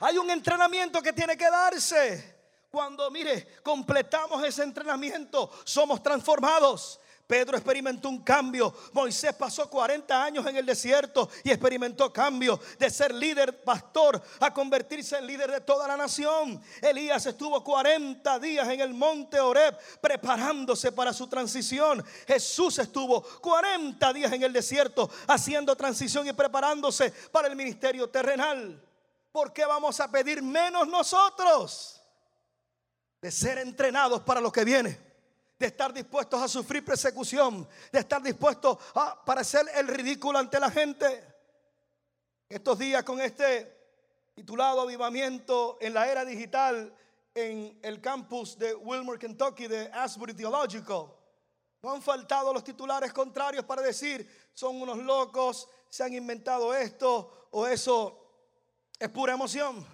Hay 0.00 0.16
un 0.16 0.30
entrenamiento 0.30 1.02
que 1.02 1.12
tiene 1.12 1.36
que 1.36 1.50
darse. 1.50 2.34
Cuando, 2.70 3.10
mire, 3.10 3.58
completamos 3.62 4.42
ese 4.42 4.62
entrenamiento, 4.62 5.50
somos 5.64 6.02
transformados. 6.02 6.98
Pedro 7.26 7.56
experimentó 7.56 8.08
un 8.08 8.22
cambio. 8.22 8.72
Moisés 8.92 9.34
pasó 9.34 9.68
40 9.68 10.22
años 10.22 10.46
en 10.46 10.56
el 10.56 10.64
desierto 10.64 11.28
y 11.42 11.50
experimentó 11.50 12.12
cambio 12.12 12.60
de 12.78 12.88
ser 12.88 13.12
líder 13.12 13.64
pastor 13.64 14.22
a 14.38 14.54
convertirse 14.54 15.16
en 15.16 15.26
líder 15.26 15.50
de 15.50 15.60
toda 15.60 15.88
la 15.88 15.96
nación. 15.96 16.62
Elías 16.80 17.26
estuvo 17.26 17.64
40 17.64 18.38
días 18.38 18.68
en 18.68 18.80
el 18.80 18.94
monte 18.94 19.40
Oreb 19.40 19.76
preparándose 20.00 20.92
para 20.92 21.12
su 21.12 21.26
transición. 21.26 22.04
Jesús 22.28 22.78
estuvo 22.78 23.22
40 23.22 24.12
días 24.12 24.32
en 24.32 24.44
el 24.44 24.52
desierto 24.52 25.10
haciendo 25.26 25.74
transición 25.74 26.28
y 26.28 26.32
preparándose 26.32 27.10
para 27.32 27.48
el 27.48 27.56
ministerio 27.56 28.08
terrenal. 28.08 28.80
¿Por 29.32 29.52
qué 29.52 29.66
vamos 29.66 29.98
a 29.98 30.08
pedir 30.10 30.42
menos 30.42 30.86
nosotros? 30.86 32.00
De 33.20 33.32
ser 33.32 33.58
entrenados 33.58 34.22
para 34.22 34.40
lo 34.40 34.52
que 34.52 34.64
viene 34.64 35.05
de 35.58 35.66
estar 35.66 35.92
dispuestos 35.92 36.42
a 36.42 36.48
sufrir 36.48 36.84
persecución, 36.84 37.66
de 37.90 37.98
estar 37.98 38.22
dispuestos 38.22 38.78
a 38.94 39.24
parecer 39.24 39.66
el 39.74 39.88
ridículo 39.88 40.38
ante 40.38 40.60
la 40.60 40.70
gente. 40.70 41.24
Estos 42.48 42.78
días 42.78 43.02
con 43.02 43.20
este 43.20 43.74
titulado 44.34 44.82
Avivamiento 44.82 45.78
en 45.80 45.94
la 45.94 46.08
era 46.08 46.24
digital 46.24 46.94
en 47.34 47.78
el 47.82 48.00
campus 48.00 48.58
de 48.58 48.74
Wilmore, 48.74 49.18
Kentucky, 49.18 49.66
de 49.66 49.90
Asbury 49.92 50.34
Theological, 50.34 51.12
no 51.82 51.92
han 51.92 52.02
faltado 52.02 52.52
los 52.52 52.64
titulares 52.64 53.12
contrarios 53.12 53.64
para 53.64 53.82
decir, 53.82 54.50
son 54.52 54.80
unos 54.80 54.98
locos, 54.98 55.68
se 55.88 56.02
han 56.02 56.12
inventado 56.14 56.74
esto 56.74 57.48
o 57.50 57.66
eso 57.66 58.26
es 58.98 59.08
pura 59.10 59.34
emoción. 59.34 59.86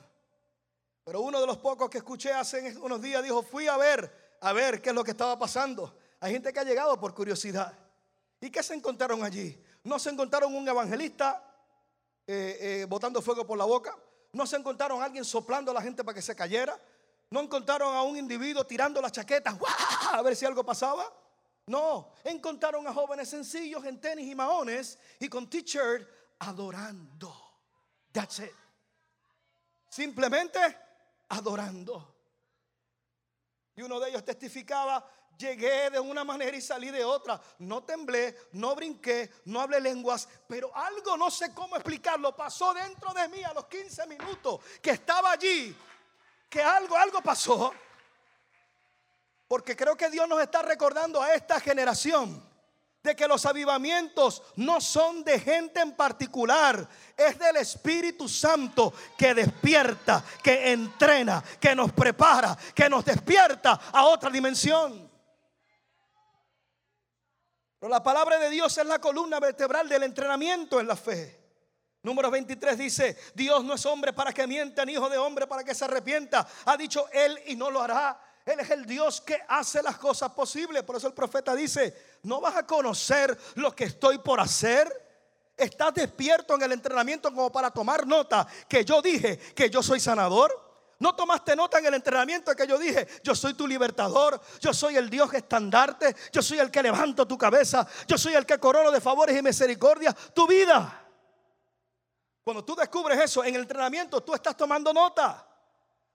Pero 1.05 1.21
uno 1.21 1.41
de 1.41 1.47
los 1.47 1.59
pocos 1.59 1.91
que 1.91 1.99
escuché 1.99 2.33
hace 2.33 2.79
unos 2.79 3.03
días 3.03 3.23
dijo, 3.23 3.43
fui 3.43 3.67
a 3.67 3.77
ver 3.77 4.22
a 4.43 4.53
ver 4.53 4.83
qué 4.83 4.91
es 4.91 4.95
lo 4.95 5.05
que 5.05 5.13
estaba 5.13 5.39
pasando. 5.39 5.97
Hay 6.21 6.33
gente 6.33 6.53
que 6.53 6.61
ha 6.61 6.65
llegado 6.65 6.99
por 6.99 7.15
curiosidad. 7.15 7.73
¿Y 8.41 8.51
qué 8.51 8.63
se 8.63 8.75
encontraron 8.75 9.23
allí? 9.23 9.57
No 9.85 9.99
se 9.99 10.11
encontraron 10.11 10.55
un 10.55 10.69
evangelista 10.69 11.43
eh, 12.27 12.59
eh, 12.61 12.87
botando 12.89 13.23
fuego 13.23 13.47
por 13.47 13.57
la 13.57 13.65
boca. 13.65 13.97
No 14.33 14.45
se 14.45 14.57
encontraron 14.57 15.01
a 15.01 15.05
alguien 15.05 15.25
soplando 15.25 15.71
a 15.71 15.75
la 15.75 15.81
gente 15.81 16.03
para 16.03 16.17
que 16.17 16.23
se 16.23 16.35
cayera. 16.35 16.79
No 17.31 17.41
encontraron 17.41 17.95
a 17.95 18.03
un 18.03 18.17
individuo 18.17 18.67
tirando 18.67 19.01
las 19.01 19.13
chaquetas 19.13 19.55
a 20.13 20.21
ver 20.23 20.35
si 20.35 20.45
algo 20.45 20.65
pasaba. 20.65 21.05
No, 21.67 22.13
encontraron 22.25 22.87
a 22.89 22.93
jóvenes 22.93 23.29
sencillos 23.29 23.85
en 23.85 24.01
tenis 24.01 24.27
y 24.29 24.35
maones 24.35 24.99
y 25.21 25.29
con 25.29 25.49
t-shirt 25.49 26.09
adorando. 26.41 27.33
That's 28.11 28.41
it. 28.41 28.51
Simplemente 29.89 30.59
adorando. 31.29 32.12
Y 33.77 33.83
uno 33.83 33.99
de 33.99 34.11
ellos 34.11 34.25
testificaba, 34.25 35.05
llegué 35.37 35.91
de 35.91 35.99
una 35.99 36.25
manera 36.25 36.57
y 36.57 36.61
salí 36.61 36.91
de 36.91 37.05
otra. 37.05 37.41
No 37.59 37.83
temblé, 37.85 38.37
no 38.53 38.75
brinqué, 38.75 39.31
no 39.47 39.61
hablé 39.61 39.81
lenguas, 39.81 40.29
pero 40.47 40.75
algo 40.77 41.17
no 41.17 41.31
sé 41.31 41.55
cómo 41.55 41.77
explicarlo. 41.77 42.37
Pasó 42.37 42.75
dentro 42.75 43.13
de 43.13 43.29
mí 43.29 43.43
a 43.43 43.55
los 43.55 43.67
15 43.67 44.07
minutos 44.07 44.61
que 44.81 44.91
estaba 44.91 45.33
allí, 45.33 45.77
que 46.49 46.63
algo, 46.63 46.97
algo 46.97 47.23
pasó. 47.23 47.73
Porque 49.49 49.77
creo 49.77 49.97
que 49.97 50.11
Dios 50.11 50.29
nos 50.29 50.41
está 50.41 50.63
recordando 50.63 51.21
a 51.21 51.35
esta 51.35 51.61
generación 51.61 52.52
de 53.03 53.17
que 53.17 53.27
los 53.27 53.45
avivamientos 53.47 54.43
no 54.57 54.81
son 54.81 55.25
de 55.25 55.41
gente 55.41 55.81
en 55.81 55.93
particular, 55.93 56.89
es 57.17 57.39
del 57.39 57.57
Espíritu 57.57 58.29
Santo 58.29 58.93
que 59.19 59.35
despierta, 59.35 60.25
que 60.43 60.73
entrena, 60.73 61.43
que 61.61 61.75
nos 61.75 61.93
prepara, 61.93 62.57
que 62.75 62.89
nos 62.89 63.05
despierta 63.05 63.81
a 63.93 64.05
otra 64.05 64.31
dimensión. 64.31 65.11
Pero 67.81 67.91
la 67.91 68.03
palabra 68.03 68.39
de 68.39 68.51
Dios 68.51 68.79
es 68.79 68.87
la 68.87 69.01
columna 69.01 69.41
vertebral 69.41 69.89
del 69.89 70.05
entrenamiento 70.05 70.79
en 70.79 70.87
la 70.87 70.95
fe. 70.95 71.41
Número 72.05 72.31
23 72.31 72.79
dice, 72.79 73.17
Dios 73.35 73.65
no 73.65 73.75
es 73.75 73.85
hombre 73.87 74.13
para 74.13 74.33
que 74.33 74.47
mienta, 74.47 74.85
ni 74.85 74.93
hijo 74.93 75.09
de 75.09 75.19
hombre 75.19 75.49
para 75.49 75.65
que 75.65 75.75
se 75.75 75.85
arrepienta. 75.85 76.47
Ha 76.65 76.77
dicho 76.77 77.09
él 77.13 77.41
y 77.47 77.57
no 77.57 77.71
lo 77.71 77.83
hará. 77.83 78.21
Él 78.45 78.59
es 78.61 78.71
el 78.71 78.85
Dios 78.87 79.21
que 79.21 79.41
hace 79.49 79.83
las 79.83 79.99
cosas 79.99 80.33
posibles. 80.33 80.83
Por 80.83 80.97
eso 80.97 81.07
el 81.07 81.15
profeta 81.15 81.55
dice, 81.55 82.19
¿no 82.25 82.41
vas 82.41 82.57
a 82.57 82.67
conocer 82.67 83.37
lo 83.55 83.75
que 83.75 83.85
estoy 83.85 84.19
por 84.19 84.41
hacer? 84.41 84.89
¿Estás 85.57 85.95
despierto 85.95 86.55
en 86.55 86.63
el 86.63 86.73
entrenamiento 86.73 87.33
como 87.33 87.53
para 87.53 87.71
tomar 87.71 88.07
nota 88.07 88.47
que 88.69 88.85
yo 88.85 89.01
dije 89.01 89.39
que 89.55 89.71
yo 89.71 89.83
soy 89.83 90.01
sanador? 90.01 90.73
¿No 90.99 91.15
tomaste 91.15 91.57
nota 91.57 91.79
en 91.79 91.87
el 91.87 91.95
entrenamiento 91.95 92.55
que 92.55 92.67
yo 92.67 92.79
dije, 92.79 93.09
yo 93.25 93.35
soy 93.35 93.55
tu 93.55 93.67
libertador, 93.67 94.41
yo 94.61 94.73
soy 94.73 94.97
el 94.97 95.11
Dios 95.11 95.35
estandarte, 95.35 96.15
yo 96.33 96.41
soy 96.43 96.61
el 96.61 96.71
que 96.71 96.81
levanto 96.81 97.27
tu 97.27 97.37
cabeza, 97.37 97.85
yo 98.07 98.17
soy 98.17 98.35
el 98.35 98.47
que 98.47 98.59
corono 98.59 98.93
de 98.93 99.01
favores 99.01 99.37
y 99.37 99.43
misericordia 99.43 100.13
tu 100.33 100.47
vida? 100.47 101.03
Cuando 102.45 102.65
tú 102.65 102.77
descubres 102.77 103.21
eso 103.21 103.43
en 103.45 103.55
el 103.57 103.63
entrenamiento, 103.63 104.21
tú 104.21 104.33
estás 104.33 104.57
tomando 104.57 104.93
nota 104.93 105.45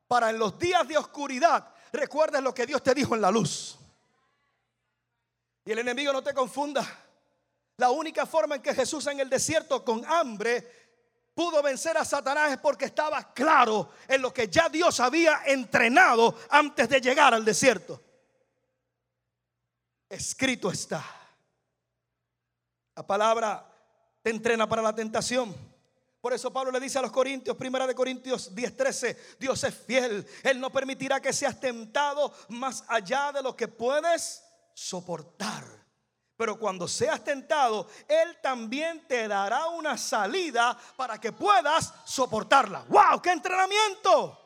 para 0.07 0.29
en 0.29 0.39
los 0.39 0.57
días 0.57 0.87
de 0.87 0.97
oscuridad 0.97 1.67
recuerdes 1.91 2.41
lo 2.41 2.53
que 2.53 2.65
Dios 2.65 2.83
te 2.83 2.93
dijo 2.93 3.15
en 3.15 3.21
la 3.21 3.31
luz. 3.31 3.77
Y 5.65 5.71
el 5.71 5.79
enemigo 5.79 6.13
no 6.13 6.23
te 6.23 6.33
confunda. 6.33 6.85
La 7.77 7.91
única 7.91 8.25
forma 8.25 8.55
en 8.55 8.61
que 8.61 8.73
Jesús 8.73 9.05
en 9.07 9.19
el 9.19 9.29
desierto 9.29 9.83
con 9.83 10.03
hambre 10.05 10.87
pudo 11.35 11.61
vencer 11.61 11.95
a 11.97 12.03
Satanás 12.03 12.53
es 12.53 12.57
porque 12.57 12.85
estaba 12.85 13.33
claro 13.33 13.91
en 14.07 14.21
lo 14.21 14.33
que 14.33 14.47
ya 14.47 14.69
Dios 14.69 14.99
había 14.99 15.43
entrenado 15.45 16.35
antes 16.49 16.89
de 16.89 16.99
llegar 16.99 17.33
al 17.33 17.45
desierto. 17.45 18.01
Escrito 20.09 20.71
está. 20.71 21.03
La 22.95 23.05
palabra 23.05 23.69
te 24.23 24.31
entrena 24.31 24.67
para 24.67 24.81
la 24.81 24.95
tentación. 24.95 25.55
Por 26.21 26.33
eso 26.33 26.51
Pablo 26.51 26.71
le 26.71 26.79
dice 26.79 26.97
a 26.97 27.01
los 27.01 27.11
Corintios, 27.11 27.55
primera 27.55 27.85
de 27.85 27.93
Corintios 27.93 28.53
10:13, 28.55 29.37
Dios 29.39 29.63
es 29.63 29.75
fiel. 29.75 30.27
Él 30.43 30.59
no 30.59 30.71
permitirá 30.71 31.21
que 31.21 31.31
seas 31.31 31.59
tentado 31.59 32.33
más 32.49 32.83
allá 32.87 33.31
de 33.31 33.43
lo 33.43 33.55
que 33.55 33.67
puedes 33.67 34.43
soportar. 34.73 35.63
Pero 36.35 36.59
cuando 36.59 36.87
seas 36.87 37.23
tentado, 37.23 37.89
Él 38.07 38.37
también 38.41 39.07
te 39.07 39.27
dará 39.27 39.67
una 39.67 39.97
salida 39.97 40.77
para 40.95 41.19
que 41.19 41.31
puedas 41.31 41.93
soportarla. 42.05 42.85
¡Wow! 42.89 43.21
¡Qué 43.21 43.31
entrenamiento! 43.31 44.39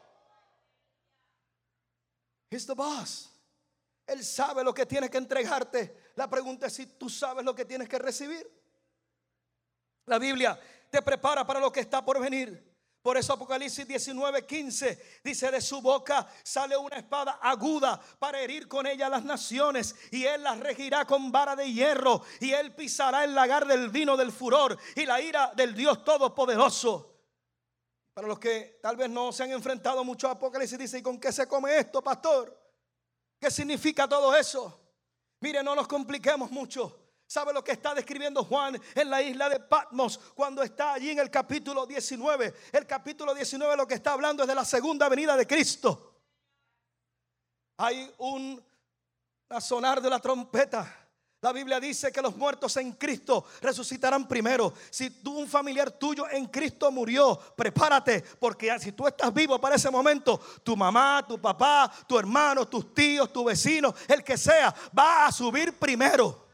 He's 2.50 2.66
the 2.66 2.74
boss. 2.74 3.30
Él 4.08 4.24
sabe 4.24 4.64
lo 4.64 4.74
que 4.74 4.86
tiene 4.86 5.10
que 5.10 5.18
entregarte. 5.18 6.12
La 6.16 6.30
pregunta 6.30 6.68
es 6.68 6.74
si 6.74 6.86
tú 6.86 7.10
sabes 7.10 7.46
lo 7.46 7.56
que 7.56 7.66
tienes 7.66 7.88
que 7.88 8.00
recibir. 8.00 8.50
La 10.06 10.18
Biblia 10.18 10.60
te 10.92 11.02
prepara 11.02 11.48
para 11.48 11.60
lo 11.60 11.72
que 11.72 11.80
está 11.80 12.06
por 12.06 12.20
venir. 12.20 12.70
Por 13.02 13.18
eso 13.18 13.34
Apocalipsis 13.34 13.88
19, 13.88 14.46
15 14.46 15.22
dice, 15.24 15.50
de 15.50 15.60
su 15.60 15.82
boca 15.82 16.28
sale 16.44 16.78
una 16.78 16.98
espada 16.98 17.40
aguda 17.42 18.00
para 18.20 18.40
herir 18.40 18.68
con 18.68 18.86
ella 18.86 19.10
las 19.10 19.24
naciones 19.24 19.96
y 20.12 20.26
él 20.26 20.44
las 20.44 20.60
regirá 20.60 21.06
con 21.06 21.32
vara 21.32 21.56
de 21.56 21.72
hierro 21.74 22.22
y 22.40 22.52
él 22.52 22.76
pisará 22.76 23.24
el 23.24 23.34
lagar 23.34 23.66
del 23.66 23.90
vino 23.90 24.16
del 24.16 24.32
furor 24.32 24.78
y 24.96 25.08
la 25.08 25.20
ira 25.20 25.52
del 25.56 25.74
Dios 25.74 26.04
Todopoderoso. 26.04 27.08
Para 28.14 28.28
los 28.28 28.38
que 28.38 28.78
tal 28.84 28.98
vez 28.98 29.10
no 29.10 29.32
se 29.32 29.44
han 29.44 29.52
enfrentado 29.52 30.04
mucho 30.04 30.28
a 30.28 30.32
Apocalipsis, 30.32 30.78
dice, 30.78 31.00
¿y 31.00 31.02
con 31.02 31.20
qué 31.20 31.32
se 31.32 31.48
come 31.48 31.76
esto, 31.78 32.04
pastor? 32.04 32.56
¿Qué 33.40 33.50
significa 33.50 34.08
todo 34.08 34.36
eso? 34.36 34.80
Mire, 35.40 35.64
no 35.64 35.74
nos 35.74 35.88
compliquemos 35.88 36.52
mucho. 36.52 37.01
¿Sabe 37.32 37.54
lo 37.54 37.64
que 37.64 37.72
está 37.72 37.96
describiendo 37.96 38.44
Juan 38.44 38.78
en 38.94 39.10
la 39.10 39.22
isla 39.22 39.48
de 39.48 39.62
Patmos 39.62 40.20
cuando 40.36 40.62
está 40.62 40.92
allí 40.92 41.12
en 41.12 41.20
el 41.20 41.32
capítulo 41.32 41.86
19? 41.86 42.54
El 42.74 42.86
capítulo 42.86 43.34
19 43.34 43.78
lo 43.78 43.88
que 43.88 43.94
está 43.94 44.12
hablando 44.12 44.44
es 44.44 44.50
de 44.50 44.56
la 44.56 44.66
segunda 44.66 45.08
venida 45.08 45.38
de 45.38 45.48
Cristo. 45.48 46.14
Hay 47.78 48.14
un 48.18 48.62
sonar 49.62 50.02
de 50.02 50.10
la 50.10 50.20
trompeta. 50.20 51.08
La 51.40 51.54
Biblia 51.54 51.80
dice 51.80 52.12
que 52.12 52.22
los 52.22 52.36
muertos 52.36 52.76
en 52.76 52.92
Cristo 52.92 53.46
resucitarán 53.62 54.28
primero. 54.28 54.74
Si 54.90 55.10
tú, 55.10 55.40
un 55.40 55.48
familiar 55.48 55.90
tuyo 55.90 56.30
en 56.30 56.48
Cristo 56.48 56.92
murió, 56.92 57.40
prepárate, 57.56 58.26
porque 58.42 58.78
si 58.78 58.92
tú 58.92 59.08
estás 59.08 59.34
vivo 59.34 59.58
para 59.58 59.78
ese 59.78 59.90
momento, 59.90 60.38
tu 60.66 60.76
mamá, 60.76 61.24
tu 61.26 61.40
papá, 61.40 61.90
tu 62.06 62.20
hermano, 62.20 62.68
tus 62.68 62.94
tíos, 62.94 63.32
tu 63.32 63.46
vecino, 63.46 63.96
el 64.10 64.22
que 64.22 64.38
sea, 64.38 64.76
va 64.94 65.28
a 65.28 65.32
subir 65.32 65.80
primero. 65.80 66.51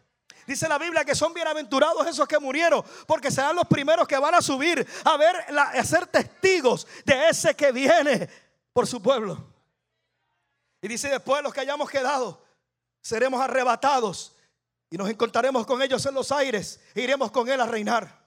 Dice 0.48 0.70
la 0.70 0.78
Biblia 0.78 1.04
que 1.04 1.14
son 1.14 1.34
bienaventurados 1.34 2.08
esos 2.08 2.26
que 2.26 2.40
murieron, 2.40 2.82
porque 3.06 3.30
serán 3.30 3.54
los 3.54 3.68
primeros 3.68 4.08
que 4.08 4.18
van 4.18 4.34
a 4.34 4.42
subir 4.42 4.88
a 5.04 5.18
ver, 5.18 5.36
a 5.58 5.84
ser 5.84 6.08
testigos 6.08 6.88
de 7.04 7.28
ese 7.28 7.54
que 7.54 7.74
viene 7.74 8.30
por 8.72 8.88
su 8.88 9.02
pueblo. 9.02 9.46
Y 10.82 10.88
dice 10.88 11.10
después 11.10 11.44
los 11.44 11.54
que 11.54 11.60
hayamos 11.60 11.90
quedado, 11.90 12.42
seremos 13.02 13.42
arrebatados 13.42 14.38
y 14.90 14.96
nos 14.96 15.10
encontraremos 15.10 15.66
con 15.66 15.82
ellos 15.82 16.06
en 16.06 16.14
los 16.14 16.32
aires 16.32 16.80
e 16.96 17.02
iremos 17.02 17.30
con 17.30 17.50
Él 17.50 17.60
a 17.60 17.66
reinar. 17.66 18.26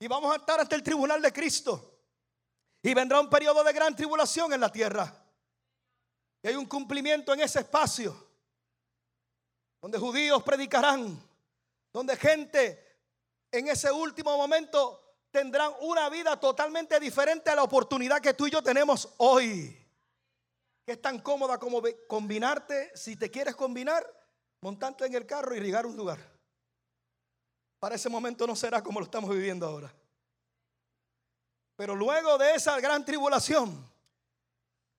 Y 0.00 0.08
vamos 0.08 0.32
a 0.32 0.38
estar 0.38 0.58
ante 0.58 0.74
el 0.74 0.82
tribunal 0.82 1.22
de 1.22 1.32
Cristo. 1.32 2.00
Y 2.82 2.92
vendrá 2.94 3.20
un 3.20 3.30
periodo 3.30 3.62
de 3.62 3.72
gran 3.72 3.94
tribulación 3.94 4.52
en 4.52 4.60
la 4.60 4.72
tierra. 4.72 5.14
Y 6.42 6.48
hay 6.48 6.56
un 6.56 6.66
cumplimiento 6.66 7.32
en 7.32 7.42
ese 7.42 7.60
espacio. 7.60 8.14
Donde 9.80 9.98
judíos 9.98 10.42
predicarán. 10.42 11.16
Donde 11.94 12.16
gente 12.16 12.84
en 13.52 13.68
ese 13.68 13.92
último 13.92 14.36
momento 14.36 15.00
tendrán 15.30 15.72
una 15.80 16.08
vida 16.08 16.38
totalmente 16.40 16.98
diferente 16.98 17.50
a 17.50 17.54
la 17.54 17.62
oportunidad 17.62 18.20
que 18.20 18.34
tú 18.34 18.48
y 18.48 18.50
yo 18.50 18.60
tenemos 18.64 19.14
hoy. 19.18 19.80
Que 20.84 20.92
es 20.92 21.00
tan 21.00 21.20
cómoda 21.20 21.56
como 21.56 21.80
combinarte, 22.08 22.90
si 22.96 23.14
te 23.14 23.30
quieres 23.30 23.54
combinar, 23.54 24.04
montarte 24.60 25.06
en 25.06 25.14
el 25.14 25.24
carro 25.24 25.54
y 25.54 25.60
llegar 25.60 25.84
a 25.84 25.88
un 25.88 25.96
lugar. 25.96 26.18
Para 27.78 27.94
ese 27.94 28.08
momento 28.08 28.44
no 28.44 28.56
será 28.56 28.82
como 28.82 28.98
lo 28.98 29.04
estamos 29.04 29.30
viviendo 29.30 29.64
ahora. 29.64 29.94
Pero 31.76 31.94
luego 31.94 32.38
de 32.38 32.56
esa 32.56 32.80
gran 32.80 33.04
tribulación, 33.04 33.88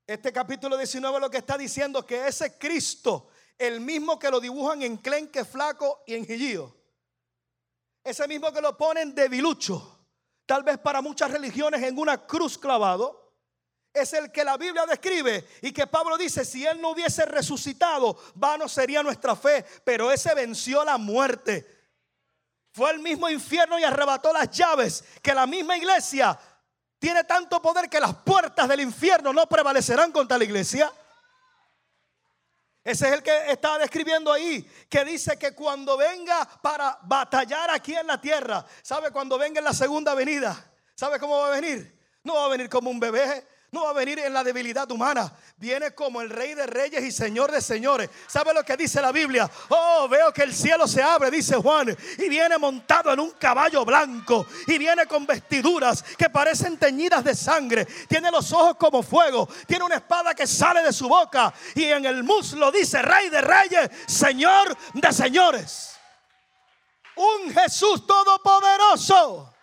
este 0.08 0.32
capítulo 0.32 0.78
19 0.78 1.20
lo 1.20 1.30
que 1.30 1.40
está 1.40 1.58
diciendo 1.58 2.06
que 2.06 2.25
ese 2.25 2.58
Cristo, 2.58 3.28
el 3.58 3.82
mismo 3.82 4.18
que 4.18 4.32
lo 4.32 4.40
dibujan 4.40 4.82
en 4.82 4.96
clenque 4.96 5.44
flaco 5.44 6.02
y 6.08 6.16
en 6.16 6.25
gillío, 6.25 6.85
ese 8.06 8.28
mismo 8.28 8.54
que 8.54 8.62
lo 8.62 8.78
ponen 8.78 9.16
debilucho, 9.16 10.08
tal 10.46 10.62
vez 10.62 10.78
para 10.78 11.02
muchas 11.02 11.32
religiones 11.32 11.82
en 11.82 11.98
una 11.98 12.26
cruz 12.26 12.56
clavado, 12.58 13.34
es 13.92 14.14
el 14.14 14.32
que 14.32 14.44
la 14.44 14.58
Biblia 14.58 14.86
describe 14.86 15.48
y 15.62 15.72
que 15.72 15.88
Pablo 15.88 16.16
dice, 16.16 16.46
si 16.46 16.66
él 16.66 16.80
no 16.80 16.92
hubiese 16.92 17.26
resucitado, 17.26 18.16
vano 18.36 18.70
sería 18.70 19.02
nuestra 19.02 19.36
fe, 19.36 19.66
pero 19.84 20.12
ese 20.12 20.36
venció 20.36 20.86
la 20.86 21.00
muerte. 21.00 21.66
Fue 22.72 22.92
el 22.92 23.00
mismo 23.00 23.28
infierno 23.28 23.80
y 23.80 23.84
arrebató 23.84 24.32
las 24.32 24.52
llaves, 24.52 25.04
que 25.24 25.34
la 25.34 25.48
misma 25.48 25.76
iglesia 25.76 26.38
tiene 27.00 27.24
tanto 27.24 27.60
poder 27.62 27.90
que 27.90 28.00
las 28.00 28.14
puertas 28.14 28.68
del 28.68 28.82
infierno 28.82 29.34
no 29.34 29.48
prevalecerán 29.48 30.12
contra 30.12 30.38
la 30.38 30.44
iglesia. 30.44 30.92
Ese 32.86 33.08
es 33.08 33.13
el 33.13 33.24
que 33.24 33.51
está 33.51 33.80
describiendo 33.80 34.32
ahí, 34.32 34.62
que 34.88 35.04
dice 35.04 35.39
que 35.39 35.56
cuando 35.56 35.98
venga 35.98 36.48
para 36.62 37.00
batallar 37.01 37.72
aquí 37.72 37.96
en 37.96 38.06
la 38.06 38.22
tierra, 38.22 38.63
¿sabe? 38.84 39.10
Cuando 39.10 39.39
venga 39.39 39.58
en 39.58 39.65
la 39.65 39.74
segunda 39.74 40.13
venida, 40.13 40.72
¿sabe 40.94 41.18
cómo 41.18 41.39
va 41.39 41.48
a 41.48 41.60
venir? 41.60 42.00
No 42.24 42.36
va 42.36 42.46
a 42.46 42.50
venir 42.50 42.70
como 42.70 42.92
un 42.92 43.00
bebé, 43.00 43.44
no 43.75 43.84
va 43.84 43.89
a 43.89 43.94
venir 43.94 44.20
en 44.20 44.34
la 44.34 44.41
debilidad 44.41 44.89
humana. 44.89 45.29
Viene 45.58 45.91
como 45.91 46.22
el 46.22 46.29
rey 46.29 46.53
de 46.53 46.65
reyes 46.65 47.03
y 47.03 47.12
señor 47.12 47.51
de 47.51 47.60
señores. 47.60 48.10
¿Sabe 48.25 48.53
lo 48.53 48.63
que 48.63 48.77
dice 48.77 49.01
la 49.01 49.12
Biblia? 49.12 49.51
Oh, 49.67 50.08
veo 50.08 50.32
que 50.32 50.44
el 50.44 50.55
cielo 50.55 50.88
se 50.88 51.03
abre, 51.03 51.29
dice 51.29 51.57
Juan. 51.57 51.96
Y 52.18 52.29
viene 52.29 52.57
montado 52.57 53.11
en 53.11 53.20
un 53.20 53.31
caballo 53.31 53.83
blanco. 53.83 54.48
Y 54.68 54.77
viene 54.77 55.05
con 55.07 55.25
vestiduras 55.25 56.03
que 56.18 56.29
parecen 56.29 56.77
teñidas 56.77 57.25
de 57.25 57.35
sangre. 57.35 57.85
Tiene 58.07 58.31
los 58.31 58.50
ojos 58.53 58.77
como 58.77 59.03
fuego. 59.03 59.50
Tiene 59.68 59.83
una 59.83 59.96
espada 59.96 60.33
que 60.33 60.48
sale 60.48 60.81
de 60.81 60.94
su 60.94 61.09
boca. 61.09 61.53
Y 61.75 61.83
en 61.83 62.05
el 62.05 62.24
muslo 62.24 62.72
dice 62.72 63.01
rey 63.01 63.27
de 63.29 63.42
reyes, 63.42 63.90
señor 64.07 64.75
de 64.94 65.11
señores. 65.11 65.98
Un 67.18 67.53
Jesús 67.53 68.07
todopoderoso 68.07 69.54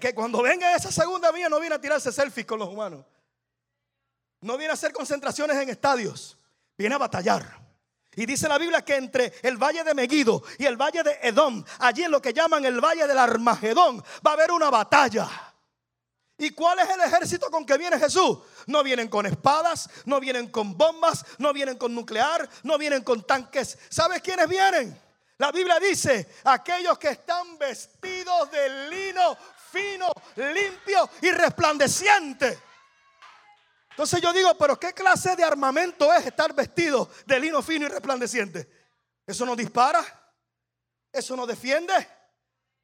que, 0.00 0.14
cuando 0.14 0.42
venga 0.42 0.74
esa 0.76 0.92
segunda 0.92 1.32
vía 1.32 1.48
no 1.48 1.58
viene 1.58 1.74
a 1.74 1.80
tirarse 1.80 2.12
selfies 2.12 2.46
con 2.46 2.58
los 2.58 2.68
humanos. 2.68 3.04
No 4.40 4.56
viene 4.56 4.70
a 4.70 4.74
hacer 4.74 4.92
concentraciones 4.92 5.56
en 5.56 5.68
estadios. 5.68 6.38
Viene 6.78 6.94
a 6.94 6.98
batallar. 6.98 7.60
Y 8.14 8.26
dice 8.26 8.48
la 8.48 8.58
Biblia 8.58 8.84
que 8.84 8.96
entre 8.96 9.32
el 9.42 9.56
valle 9.56 9.84
de 9.84 9.94
Megido 9.94 10.42
y 10.58 10.66
el 10.66 10.76
valle 10.76 11.02
de 11.02 11.18
Edom, 11.22 11.64
allí 11.78 12.04
en 12.04 12.10
lo 12.10 12.22
que 12.22 12.32
llaman 12.32 12.64
el 12.64 12.80
valle 12.80 13.06
del 13.06 13.18
Armagedón, 13.18 14.02
va 14.26 14.30
a 14.30 14.34
haber 14.34 14.52
una 14.52 14.70
batalla. 14.70 15.28
¿Y 16.38 16.50
cuál 16.50 16.78
es 16.78 16.88
el 16.88 17.00
ejército 17.02 17.50
con 17.50 17.66
que 17.66 17.76
viene 17.76 17.98
Jesús? 17.98 18.38
No 18.66 18.82
vienen 18.82 19.08
con 19.08 19.26
espadas, 19.26 19.90
no 20.06 20.20
vienen 20.20 20.50
con 20.50 20.76
bombas, 20.76 21.24
no 21.38 21.52
vienen 21.52 21.76
con 21.76 21.94
nuclear, 21.94 22.48
no 22.62 22.78
vienen 22.78 23.04
con 23.04 23.22
tanques. 23.24 23.78
¿Sabes 23.90 24.22
quiénes 24.22 24.48
vienen? 24.48 24.98
La 25.40 25.50
Biblia 25.50 25.80
dice, 25.80 26.34
aquellos 26.44 26.98
que 26.98 27.08
están 27.08 27.56
vestidos 27.56 28.50
de 28.50 28.90
lino 28.90 29.34
fino, 29.72 30.06
limpio 30.36 31.08
y 31.22 31.30
resplandeciente. 31.30 32.58
Entonces 33.88 34.20
yo 34.20 34.34
digo, 34.34 34.54
pero 34.58 34.78
¿qué 34.78 34.92
clase 34.92 35.34
de 35.36 35.42
armamento 35.42 36.12
es 36.12 36.26
estar 36.26 36.52
vestido 36.52 37.08
de 37.24 37.40
lino 37.40 37.62
fino 37.62 37.86
y 37.86 37.88
resplandeciente? 37.88 38.68
¿Eso 39.26 39.46
no 39.46 39.56
dispara? 39.56 40.04
¿Eso 41.10 41.34
no 41.34 41.46
defiende? 41.46 41.94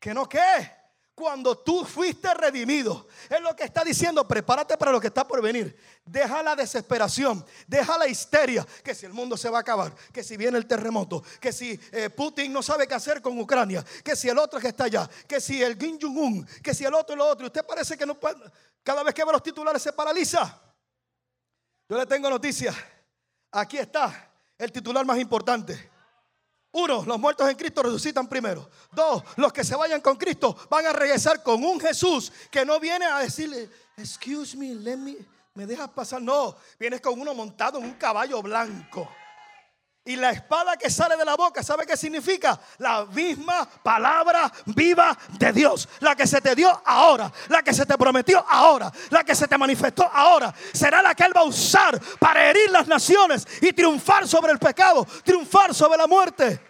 ¿Que 0.00 0.14
no 0.14 0.26
qué? 0.26 0.75
Cuando 1.16 1.56
tú 1.56 1.82
fuiste 1.86 2.32
redimido. 2.34 3.08
Es 3.30 3.40
lo 3.40 3.56
que 3.56 3.64
está 3.64 3.82
diciendo, 3.82 4.28
prepárate 4.28 4.76
para 4.76 4.92
lo 4.92 5.00
que 5.00 5.06
está 5.06 5.26
por 5.26 5.40
venir. 5.40 5.74
Deja 6.04 6.42
la 6.42 6.54
desesperación, 6.54 7.44
deja 7.66 7.96
la 7.96 8.06
histeria, 8.06 8.64
que 8.84 8.94
si 8.94 9.06
el 9.06 9.14
mundo 9.14 9.34
se 9.34 9.48
va 9.48 9.58
a 9.58 9.60
acabar, 9.62 9.94
que 10.12 10.22
si 10.22 10.36
viene 10.36 10.58
el 10.58 10.66
terremoto, 10.66 11.24
que 11.40 11.54
si 11.54 11.80
eh, 11.90 12.10
Putin 12.10 12.52
no 12.52 12.62
sabe 12.62 12.86
qué 12.86 12.94
hacer 12.94 13.22
con 13.22 13.40
Ucrania, 13.40 13.82
que 14.04 14.14
si 14.14 14.28
el 14.28 14.38
otro 14.38 14.60
que 14.60 14.68
está 14.68 14.84
allá, 14.84 15.08
que 15.26 15.40
si 15.40 15.62
el 15.62 15.78
Kim 15.78 15.98
Jong-un, 15.98 16.46
que 16.62 16.74
si 16.74 16.84
el 16.84 16.92
otro 16.92 17.14
y 17.14 17.18
lo 17.18 17.26
otro. 17.26 17.46
Y 17.46 17.48
usted 17.48 17.64
parece 17.64 17.96
que 17.96 18.04
no 18.04 18.20
puede, 18.20 18.36
cada 18.84 19.02
vez 19.02 19.14
que 19.14 19.24
ve 19.24 19.32
los 19.32 19.42
titulares 19.42 19.82
se 19.82 19.94
paraliza. 19.94 20.60
Yo 21.88 21.96
le 21.96 22.04
tengo 22.04 22.28
noticias. 22.28 22.76
Aquí 23.52 23.78
está 23.78 24.32
el 24.58 24.70
titular 24.70 25.06
más 25.06 25.18
importante. 25.18 25.95
Uno, 26.78 27.02
los 27.06 27.18
muertos 27.18 27.48
en 27.48 27.56
Cristo 27.56 27.82
resucitan 27.82 28.28
primero. 28.28 28.68
Dos, 28.92 29.22
los 29.36 29.50
que 29.50 29.64
se 29.64 29.74
vayan 29.74 30.02
con 30.02 30.16
Cristo 30.16 30.54
van 30.68 30.84
a 30.84 30.92
regresar 30.92 31.42
con 31.42 31.64
un 31.64 31.80
Jesús 31.80 32.30
que 32.50 32.66
no 32.66 32.78
viene 32.78 33.06
a 33.06 33.20
decirle, 33.20 33.70
excuse 33.96 34.54
me, 34.58 34.74
let 34.74 34.98
me, 34.98 35.16
me 35.54 35.64
dejas 35.64 35.88
pasar. 35.88 36.20
No, 36.20 36.54
vienes 36.78 37.00
con 37.00 37.18
uno 37.18 37.32
montado 37.32 37.78
en 37.78 37.86
un 37.86 37.94
caballo 37.94 38.42
blanco. 38.42 39.08
Y 40.06 40.14
la 40.14 40.30
espada 40.30 40.76
que 40.76 40.88
sale 40.88 41.16
de 41.16 41.24
la 41.24 41.34
boca, 41.34 41.64
¿sabe 41.64 41.84
qué 41.84 41.96
significa? 41.96 42.58
La 42.78 43.06
misma 43.06 43.68
palabra 43.82 44.52
viva 44.66 45.18
de 45.36 45.52
Dios. 45.52 45.88
La 45.98 46.14
que 46.14 46.28
se 46.28 46.40
te 46.40 46.54
dio 46.54 46.70
ahora, 46.84 47.32
la 47.48 47.60
que 47.60 47.74
se 47.74 47.84
te 47.84 47.98
prometió 47.98 48.38
ahora, 48.48 48.92
la 49.10 49.24
que 49.24 49.34
se 49.34 49.48
te 49.48 49.58
manifestó 49.58 50.04
ahora, 50.04 50.54
será 50.72 51.02
la 51.02 51.12
que 51.12 51.24
Él 51.24 51.36
va 51.36 51.40
a 51.40 51.46
usar 51.46 52.00
para 52.20 52.48
herir 52.48 52.70
las 52.70 52.86
naciones 52.86 53.48
y 53.60 53.72
triunfar 53.72 54.28
sobre 54.28 54.52
el 54.52 54.60
pecado, 54.60 55.04
triunfar 55.24 55.74
sobre 55.74 55.98
la 55.98 56.06
muerte 56.06 56.60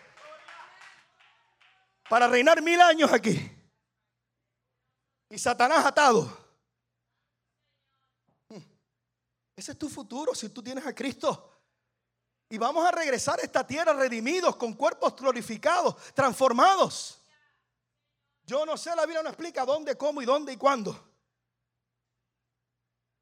para 2.09 2.27
reinar 2.29 2.63
mil 2.63 2.81
años 2.81 3.13
aquí. 3.13 3.53
Y 5.29 5.39
Satanás 5.39 5.85
atado. 5.85 6.47
Ese 9.55 9.73
es 9.73 9.79
tu 9.79 9.91
futuro 9.91 10.35
si 10.35 10.49
tú 10.49 10.63
tienes 10.63 10.87
a 10.87 10.95
Cristo. 10.95 11.56
Y 12.49 12.59
vamos 12.59 12.87
a 12.87 12.93
regresar 12.93 13.41
a 13.41 13.43
esta 13.43 13.67
tierra 13.67 13.93
redimidos, 13.93 14.57
con 14.57 14.75
cuerpos 14.75 15.17
glorificados, 15.17 15.97
transformados. 16.15 17.21
Yo 18.45 18.65
no 18.65 18.77
sé, 18.77 18.95
la 18.95 19.03
Biblia 19.03 19.23
no 19.23 19.29
explica 19.29 19.65
dónde, 19.65 19.97
cómo 19.97 20.23
y 20.23 20.25
dónde 20.25 20.53
y 20.53 20.57
cuándo. 20.57 20.97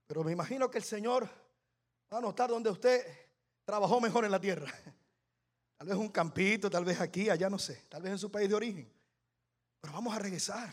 Pero 0.06 0.22
me 0.22 0.32
imagino 0.32 0.70
que 0.70 0.78
el 0.78 0.84
Señor 0.84 1.28
va 2.12 2.18
a 2.18 2.20
notar 2.20 2.50
donde 2.50 2.70
usted 2.70 3.02
trabajó 3.64 4.00
mejor 4.00 4.26
en 4.26 4.30
la 4.30 4.40
tierra. 4.40 4.70
Tal 5.76 5.88
vez 5.88 5.96
un 5.96 6.08
campito, 6.08 6.70
tal 6.70 6.84
vez 6.84 7.00
aquí, 7.00 7.28
allá 7.28 7.50
no 7.50 7.58
sé, 7.58 7.87
tal 7.88 8.00
vez 8.00 8.12
en 8.12 8.18
su 8.18 8.30
país 8.30 8.48
de 8.48 8.54
origen. 8.54 8.92
Pero 9.80 9.92
vamos 9.92 10.14
a 10.14 10.18
regresar. 10.18 10.68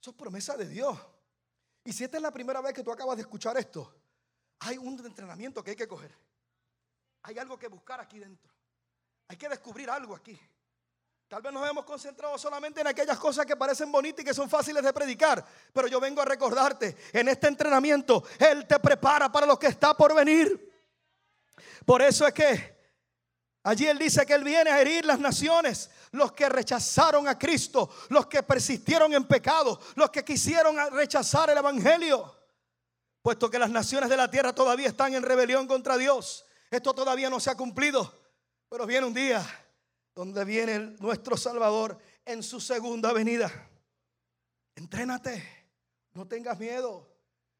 Eso 0.00 0.10
es 0.10 0.16
promesa 0.16 0.56
de 0.56 0.66
Dios. 0.66 0.98
Y 1.84 1.92
si 1.92 2.04
esta 2.04 2.16
es 2.16 2.22
la 2.22 2.32
primera 2.32 2.60
vez 2.60 2.72
que 2.72 2.82
tú 2.82 2.90
acabas 2.90 3.16
de 3.16 3.22
escuchar 3.22 3.56
esto, 3.56 3.94
hay 4.58 4.78
un 4.78 4.98
entrenamiento 5.06 5.62
que 5.62 5.70
hay 5.70 5.76
que 5.76 5.86
coger. 5.86 6.14
Hay 7.24 7.38
algo 7.38 7.58
que 7.58 7.68
buscar 7.68 8.00
aquí 8.00 8.18
dentro. 8.18 8.52
Hay 9.28 9.36
que 9.36 9.48
descubrir 9.48 9.90
algo 9.90 10.14
aquí. 10.14 10.38
Tal 11.28 11.42
vez 11.42 11.52
nos 11.52 11.68
hemos 11.68 11.84
concentrado 11.84 12.38
solamente 12.38 12.80
en 12.80 12.86
aquellas 12.86 13.18
cosas 13.18 13.46
que 13.46 13.56
parecen 13.56 13.90
bonitas 13.90 14.22
y 14.22 14.24
que 14.24 14.34
son 14.34 14.48
fáciles 14.48 14.82
de 14.82 14.92
predicar. 14.92 15.44
Pero 15.72 15.88
yo 15.88 15.98
vengo 15.98 16.20
a 16.20 16.24
recordarte, 16.24 16.96
en 17.12 17.28
este 17.28 17.48
entrenamiento, 17.48 18.24
Él 18.38 18.66
te 18.66 18.78
prepara 18.78 19.32
para 19.32 19.46
lo 19.46 19.58
que 19.58 19.68
está 19.68 19.94
por 19.94 20.14
venir. 20.14 20.72
Por 21.84 22.02
eso 22.02 22.26
es 22.26 22.34
que 22.34 22.74
Allí 23.64 23.86
Él 23.86 23.98
dice 23.98 24.26
que 24.26 24.34
Él 24.34 24.44
viene 24.44 24.70
a 24.70 24.80
herir 24.80 25.06
las 25.06 25.18
naciones, 25.18 25.88
los 26.12 26.32
que 26.32 26.50
rechazaron 26.50 27.26
a 27.26 27.38
Cristo, 27.38 27.88
los 28.10 28.26
que 28.26 28.42
persistieron 28.42 29.14
en 29.14 29.24
pecado, 29.24 29.80
los 29.94 30.10
que 30.10 30.22
quisieron 30.22 30.76
rechazar 30.92 31.48
el 31.48 31.56
Evangelio, 31.56 32.36
puesto 33.22 33.50
que 33.50 33.58
las 33.58 33.70
naciones 33.70 34.10
de 34.10 34.18
la 34.18 34.30
tierra 34.30 34.54
todavía 34.54 34.88
están 34.88 35.14
en 35.14 35.22
rebelión 35.22 35.66
contra 35.66 35.96
Dios. 35.96 36.44
Esto 36.74 36.92
todavía 36.92 37.30
no 37.30 37.38
se 37.38 37.50
ha 37.50 37.56
cumplido, 37.56 38.12
pero 38.68 38.84
viene 38.84 39.06
un 39.06 39.14
día 39.14 39.44
donde 40.14 40.44
viene 40.44 40.78
nuestro 40.98 41.36
Salvador 41.36 41.98
en 42.24 42.42
su 42.42 42.60
segunda 42.60 43.12
venida. 43.12 43.50
Entrénate, 44.74 45.68
no 46.14 46.26
tengas 46.26 46.58
miedo. 46.58 47.08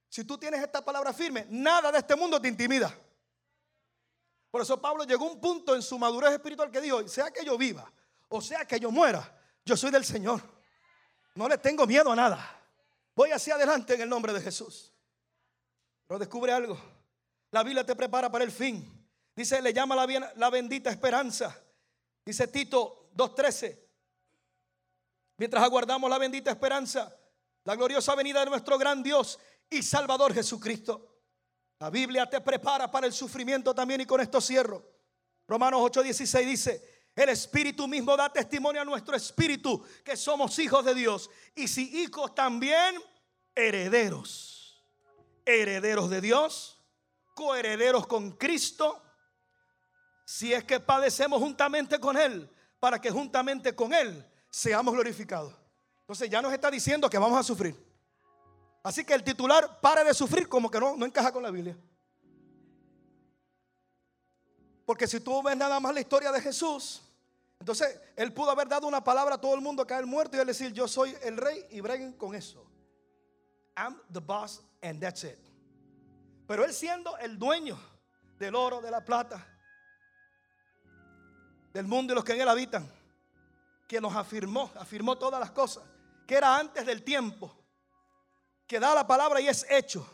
Si 0.08 0.24
tú 0.24 0.36
tienes 0.36 0.60
esta 0.60 0.84
palabra 0.84 1.12
firme, 1.12 1.46
nada 1.48 1.92
de 1.92 1.98
este 1.98 2.16
mundo 2.16 2.40
te 2.40 2.48
intimida. 2.48 2.92
Por 4.50 4.62
eso 4.62 4.80
Pablo 4.80 5.04
llegó 5.04 5.28
a 5.28 5.32
un 5.32 5.40
punto 5.40 5.76
en 5.76 5.82
su 5.82 5.96
madurez 5.98 6.32
espiritual 6.32 6.70
que 6.70 6.80
dijo, 6.80 7.06
sea 7.06 7.30
que 7.30 7.44
yo 7.44 7.56
viva 7.56 7.88
o 8.28 8.40
sea 8.40 8.64
que 8.64 8.80
yo 8.80 8.90
muera, 8.90 9.32
yo 9.64 9.76
soy 9.76 9.92
del 9.92 10.04
Señor. 10.04 10.42
No 11.36 11.48
le 11.48 11.56
tengo 11.56 11.86
miedo 11.86 12.10
a 12.10 12.16
nada. 12.16 12.60
Voy 13.14 13.30
hacia 13.30 13.54
adelante 13.54 13.94
en 13.94 14.00
el 14.00 14.08
nombre 14.08 14.32
de 14.32 14.40
Jesús. 14.40 14.92
Pero 16.08 16.18
descubre 16.18 16.52
algo. 16.52 16.76
La 17.52 17.62
Biblia 17.62 17.86
te 17.86 17.94
prepara 17.94 18.30
para 18.32 18.42
el 18.42 18.50
fin. 18.50 19.03
Dice, 19.34 19.60
le 19.60 19.72
llama 19.72 19.96
la, 19.96 20.32
la 20.36 20.50
bendita 20.50 20.90
esperanza. 20.90 21.60
Dice 22.24 22.48
Tito 22.48 23.10
2.13. 23.16 23.78
Mientras 25.36 25.64
aguardamos 25.64 26.08
la 26.08 26.18
bendita 26.18 26.50
esperanza, 26.50 27.14
la 27.64 27.74
gloriosa 27.74 28.14
venida 28.14 28.40
de 28.44 28.50
nuestro 28.50 28.78
gran 28.78 29.02
Dios 29.02 29.38
y 29.68 29.82
Salvador 29.82 30.32
Jesucristo. 30.32 31.22
La 31.80 31.90
Biblia 31.90 32.28
te 32.30 32.40
prepara 32.40 32.90
para 32.90 33.06
el 33.06 33.12
sufrimiento 33.12 33.74
también 33.74 34.00
y 34.00 34.06
con 34.06 34.20
esto 34.20 34.40
cierro. 34.40 34.94
Romanos 35.46 35.80
8:16 35.82 36.46
dice, 36.46 36.94
el 37.14 37.28
Espíritu 37.28 37.86
mismo 37.86 38.16
da 38.16 38.32
testimonio 38.32 38.82
a 38.82 38.84
nuestro 38.84 39.14
espíritu 39.16 39.84
que 40.04 40.16
somos 40.16 40.58
hijos 40.58 40.84
de 40.84 40.94
Dios. 40.94 41.30
Y 41.54 41.68
si 41.68 42.02
hijos 42.02 42.34
también, 42.34 43.00
herederos. 43.54 44.82
Herederos 45.46 46.10
de 46.10 46.20
Dios, 46.20 46.78
coherederos 47.34 48.06
con 48.06 48.32
Cristo. 48.32 49.03
Si 50.24 50.52
es 50.52 50.64
que 50.64 50.80
padecemos 50.80 51.40
juntamente 51.40 51.98
con 52.00 52.16
Él, 52.16 52.50
para 52.80 53.00
que 53.00 53.10
juntamente 53.10 53.74
con 53.74 53.92
Él 53.92 54.24
seamos 54.50 54.94
glorificados. 54.94 55.54
Entonces 56.00 56.28
ya 56.28 56.42
nos 56.42 56.52
está 56.52 56.70
diciendo 56.70 57.08
que 57.08 57.18
vamos 57.18 57.38
a 57.38 57.42
sufrir. 57.42 57.74
Así 58.82 59.04
que 59.04 59.14
el 59.14 59.24
titular, 59.24 59.80
pare 59.80 60.04
de 60.04 60.12
sufrir, 60.12 60.48
como 60.48 60.70
que 60.70 60.78
no, 60.78 60.96
no 60.96 61.06
encaja 61.06 61.32
con 61.32 61.42
la 61.42 61.50
Biblia. 61.50 61.76
Porque 64.84 65.06
si 65.06 65.20
tú 65.20 65.42
ves 65.42 65.56
nada 65.56 65.80
más 65.80 65.94
la 65.94 66.00
historia 66.00 66.30
de 66.30 66.40
Jesús, 66.40 67.02
entonces 67.58 67.98
él 68.16 68.32
pudo 68.34 68.50
haber 68.50 68.68
dado 68.68 68.86
una 68.86 69.02
palabra 69.02 69.36
a 69.36 69.40
todo 69.40 69.54
el 69.54 69.62
mundo 69.62 69.86
que 69.86 69.94
el 69.94 70.04
muerto 70.04 70.36
y 70.36 70.40
él 70.40 70.46
decir, 70.46 70.72
yo 70.72 70.86
soy 70.86 71.16
el 71.22 71.38
rey 71.38 71.66
y 71.70 71.80
breguen 71.80 72.12
con 72.12 72.34
eso. 72.34 72.70
I'm 73.76 73.98
the 74.12 74.20
boss 74.20 74.62
and 74.82 75.00
that's 75.00 75.24
it. 75.24 75.38
Pero 76.46 76.64
él 76.64 76.74
siendo 76.74 77.16
el 77.16 77.38
dueño 77.38 77.78
del 78.38 78.54
oro, 78.54 78.82
de 78.82 78.90
la 78.90 79.02
plata, 79.02 79.46
del 81.74 81.86
mundo 81.86 82.12
y 82.12 82.16
los 82.16 82.24
que 82.24 82.32
en 82.32 82.40
él 82.40 82.48
habitan, 82.48 82.90
que 83.88 84.00
nos 84.00 84.14
afirmó, 84.14 84.70
afirmó 84.76 85.18
todas 85.18 85.40
las 85.40 85.50
cosas, 85.50 85.82
que 86.26 86.36
era 86.36 86.56
antes 86.56 86.86
del 86.86 87.02
tiempo 87.02 87.54
que 88.66 88.80
da 88.80 88.94
la 88.94 89.06
palabra 89.06 89.40
y 89.40 89.48
es 89.48 89.66
hecho. 89.68 90.06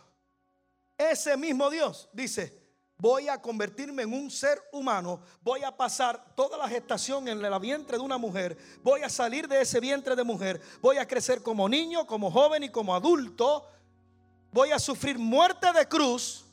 Ese 0.97 1.37
mismo 1.37 1.71
Dios 1.71 2.09
dice, 2.13 2.61
voy 2.97 3.29
a 3.29 3.41
convertirme 3.41 4.03
en 4.03 4.13
un 4.13 4.31
ser 4.31 4.61
humano, 4.73 5.23
voy 5.43 5.63
a 5.63 5.77
pasar 5.77 6.35
toda 6.35 6.59
la 6.59 6.69
gestación 6.69 7.29
en 7.29 7.41
la 7.41 7.59
vientre 7.59 7.97
de 7.97 8.03
una 8.03 8.19
mujer, 8.19 8.57
voy 8.83 9.03
a 9.03 9.09
salir 9.09 9.47
de 9.47 9.61
ese 9.61 9.81
vientre 9.81 10.17
de 10.17 10.25
mujer, 10.25 10.61
voy 10.81 10.97
a 10.97 11.07
crecer 11.07 11.43
como 11.43 11.69
niño, 11.69 12.07
como 12.07 12.31
joven 12.31 12.65
y 12.65 12.71
como 12.71 12.95
adulto, 12.95 13.67
voy 14.51 14.73
a 14.73 14.79
sufrir 14.79 15.19
muerte 15.19 15.73
de 15.73 15.87
cruz, 15.87 16.45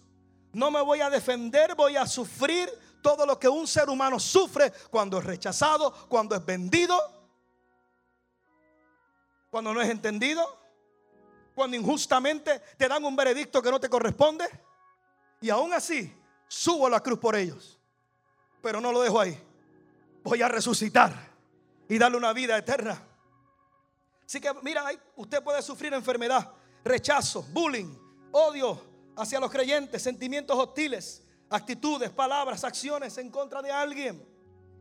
no 0.54 0.70
me 0.70 0.82
voy 0.82 1.02
a 1.02 1.10
defender, 1.10 1.76
voy 1.76 1.98
a 1.98 2.06
sufrir 2.06 2.70
todo 3.08 3.26
lo 3.26 3.40
que 3.40 3.48
un 3.48 3.66
ser 3.66 3.90
humano 3.90 4.20
sufre 4.20 4.74
cuando 4.90 5.20
es 5.20 5.24
rechazado, 5.24 5.94
cuando 6.10 6.36
es 6.36 6.46
vendido, 6.46 7.00
cuando 9.50 9.74
no 9.74 9.82
es 9.82 9.90
entendido 9.90 10.68
cuando 11.56 11.76
injustamente 11.76 12.60
te 12.78 12.88
dan 12.88 13.04
un 13.04 13.16
veredicto 13.16 13.64
que 13.64 13.72
no 13.72 13.80
te 13.80 13.90
corresponde. 13.90 14.46
Y 15.42 15.50
aún 15.50 15.74
así, 15.74 16.14
subo 16.48 16.88
la 16.88 17.00
cruz 17.00 17.18
por 17.18 17.36
ellos. 17.36 17.80
Pero 18.62 18.80
no 18.80 18.92
lo 18.92 19.02
dejo 19.02 19.20
ahí. 19.20 19.42
Voy 20.24 20.40
a 20.44 20.50
resucitar 20.50 21.16
y 21.90 21.98
darle 21.98 22.18
una 22.18 22.32
vida 22.32 22.56
eterna. 22.56 23.02
Así 24.24 24.40
que 24.40 24.54
mira, 24.62 24.86
usted 25.16 25.42
puede 25.42 25.64
sufrir 25.64 25.94
enfermedad, 25.96 26.52
rechazo, 26.84 27.42
bullying, 27.42 27.98
odio 28.32 28.80
hacia 29.16 29.40
los 29.40 29.50
creyentes, 29.50 30.04
sentimientos 30.04 30.56
hostiles, 30.56 31.24
actitudes, 31.50 32.10
palabras, 32.10 32.64
acciones 32.64 33.18
en 33.18 33.30
contra 33.30 33.62
de 33.62 33.72
alguien 33.72 34.26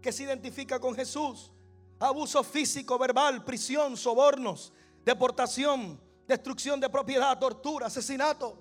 que 0.00 0.12
se 0.12 0.24
identifica 0.24 0.78
con 0.78 0.94
Jesús, 0.94 1.50
abuso 1.98 2.42
físico, 2.44 2.98
verbal, 2.98 3.44
prisión, 3.44 3.96
sobornos, 3.96 4.72
deportación, 5.04 6.00
destrucción 6.26 6.80
de 6.80 6.88
propiedad, 6.88 7.38
tortura, 7.38 7.86
asesinato. 7.86 8.60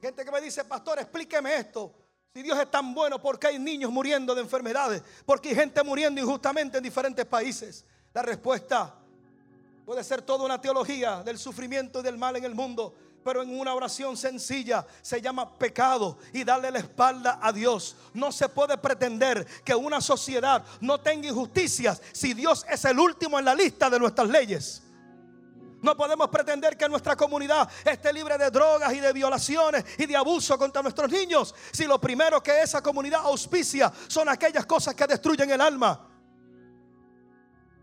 Gente 0.00 0.24
que 0.24 0.30
me 0.30 0.40
dice, 0.40 0.64
pastor, 0.64 0.98
explíqueme 0.98 1.56
esto. 1.56 1.94
Si 2.32 2.42
Dios 2.42 2.58
es 2.58 2.70
tan 2.70 2.94
bueno, 2.94 3.20
¿por 3.20 3.38
qué 3.38 3.48
hay 3.48 3.58
niños 3.58 3.90
muriendo 3.90 4.34
de 4.34 4.40
enfermedades? 4.40 5.02
¿Por 5.26 5.40
qué 5.40 5.50
hay 5.50 5.56
gente 5.56 5.82
muriendo 5.82 6.20
injustamente 6.20 6.78
en 6.78 6.84
diferentes 6.84 7.26
países? 7.26 7.84
La 8.14 8.22
respuesta 8.22 8.94
puede 9.84 10.04
ser 10.04 10.22
toda 10.22 10.44
una 10.44 10.60
teología 10.60 11.22
del 11.22 11.38
sufrimiento 11.38 12.00
y 12.00 12.02
del 12.02 12.16
mal 12.16 12.36
en 12.36 12.44
el 12.44 12.54
mundo, 12.54 12.94
pero 13.24 13.42
en 13.42 13.58
una 13.58 13.74
oración 13.74 14.16
sencilla 14.16 14.86
se 15.02 15.20
llama 15.20 15.58
pecado 15.58 16.18
y 16.32 16.44
darle 16.44 16.70
la 16.70 16.78
espalda 16.78 17.38
a 17.42 17.52
Dios. 17.52 17.96
No 18.14 18.32
se 18.32 18.48
puede 18.48 18.78
pretender 18.78 19.46
que 19.64 19.74
una 19.74 20.00
sociedad 20.00 20.64
no 20.80 21.00
tenga 21.00 21.28
injusticias 21.28 22.00
si 22.12 22.34
Dios 22.34 22.64
es 22.68 22.84
el 22.84 22.98
último 22.98 23.38
en 23.38 23.44
la 23.44 23.54
lista 23.54 23.90
de 23.90 23.98
nuestras 23.98 24.28
leyes. 24.28 24.82
No 25.82 25.96
podemos 25.96 26.28
pretender 26.28 26.76
que 26.76 26.88
nuestra 26.88 27.16
comunidad 27.16 27.68
esté 27.84 28.12
libre 28.12 28.36
de 28.36 28.50
drogas 28.50 28.92
y 28.92 29.00
de 29.00 29.12
violaciones 29.12 29.84
y 29.98 30.06
de 30.06 30.16
abuso 30.16 30.58
contra 30.58 30.82
nuestros 30.82 31.10
niños 31.10 31.54
si 31.72 31.84
lo 31.84 31.98
primero 31.98 32.42
que 32.42 32.60
esa 32.60 32.82
comunidad 32.82 33.20
auspicia 33.24 33.90
son 34.06 34.28
aquellas 34.28 34.66
cosas 34.66 34.94
que 34.94 35.06
destruyen 35.06 35.50
el 35.50 35.60
alma. 35.60 36.09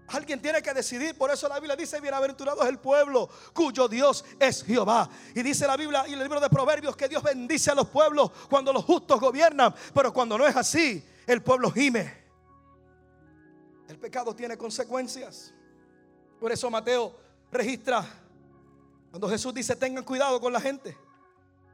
Alguien 0.08 0.42
tiene 0.42 0.62
que 0.62 0.74
decidir, 0.74 1.18
por 1.18 1.30
eso 1.32 1.50
la 1.50 1.60
Biblia 1.60 1.76
dice, 1.76 2.00
bienaventurado 2.00 2.64
es 2.64 2.70
el 2.70 2.80
pueblo 2.80 3.30
cuyo 3.54 3.90
Dios 3.90 4.24
es 4.40 4.64
Jehová. 4.64 5.10
Y 5.36 5.44
dice 5.44 5.68
la 5.68 5.76
Biblia 5.76 6.08
y 6.08 6.14
el 6.14 6.20
libro 6.20 6.40
de 6.40 6.50
Proverbios 6.50 6.96
que 6.96 7.10
Dios 7.10 7.22
bendice 7.22 7.72
a 7.72 7.76
los 7.76 7.90
pueblos 7.90 8.32
cuando 8.50 8.72
los 8.72 8.86
justos 8.86 9.20
gobiernan, 9.20 9.76
pero 9.94 10.14
cuando 10.14 10.38
no 10.38 10.48
es 10.48 10.56
así, 10.56 11.04
el 11.26 11.44
pueblo 11.44 11.70
gime. 11.72 12.26
El 13.90 14.00
pecado 14.00 14.34
tiene 14.34 14.58
consecuencias. 14.58 15.54
Por 16.40 16.52
eso 16.54 16.70
Mateo 16.70 17.14
registra 17.52 18.06
cuando 19.10 19.30
Jesús 19.30 19.54
dice 19.54 19.76
tengan 19.76 20.06
cuidado 20.06 20.40
con 20.40 20.54
la 20.54 20.62
gente. 20.62 20.98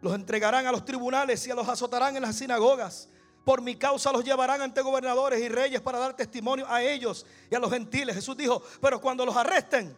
Los 0.02 0.16
entregarán 0.16 0.66
a 0.66 0.72
los 0.72 0.84
tribunales 0.84 1.46
y 1.46 1.52
a 1.52 1.56
los 1.56 1.68
azotarán 1.68 2.16
en 2.16 2.24
las 2.24 2.36
sinagogas. 2.36 3.10
Por 3.44 3.62
mi 3.62 3.76
causa 3.76 4.12
los 4.12 4.24
llevarán 4.24 4.62
ante 4.62 4.82
gobernadores 4.82 5.42
y 5.42 5.50
reyes 5.50 5.82
para 5.82 6.00
dar 6.00 6.16
testimonio 6.16 6.66
a 6.70 6.82
ellos 6.82 7.26
y 7.50 7.56
a 7.56 7.60
los 7.60 7.70
gentiles. 7.70 8.16
Jesús 8.16 8.38
dijo, 8.38 8.64
pero 8.80 9.02
cuando 9.02 9.26
los 9.26 9.36
arresten, 9.36 9.96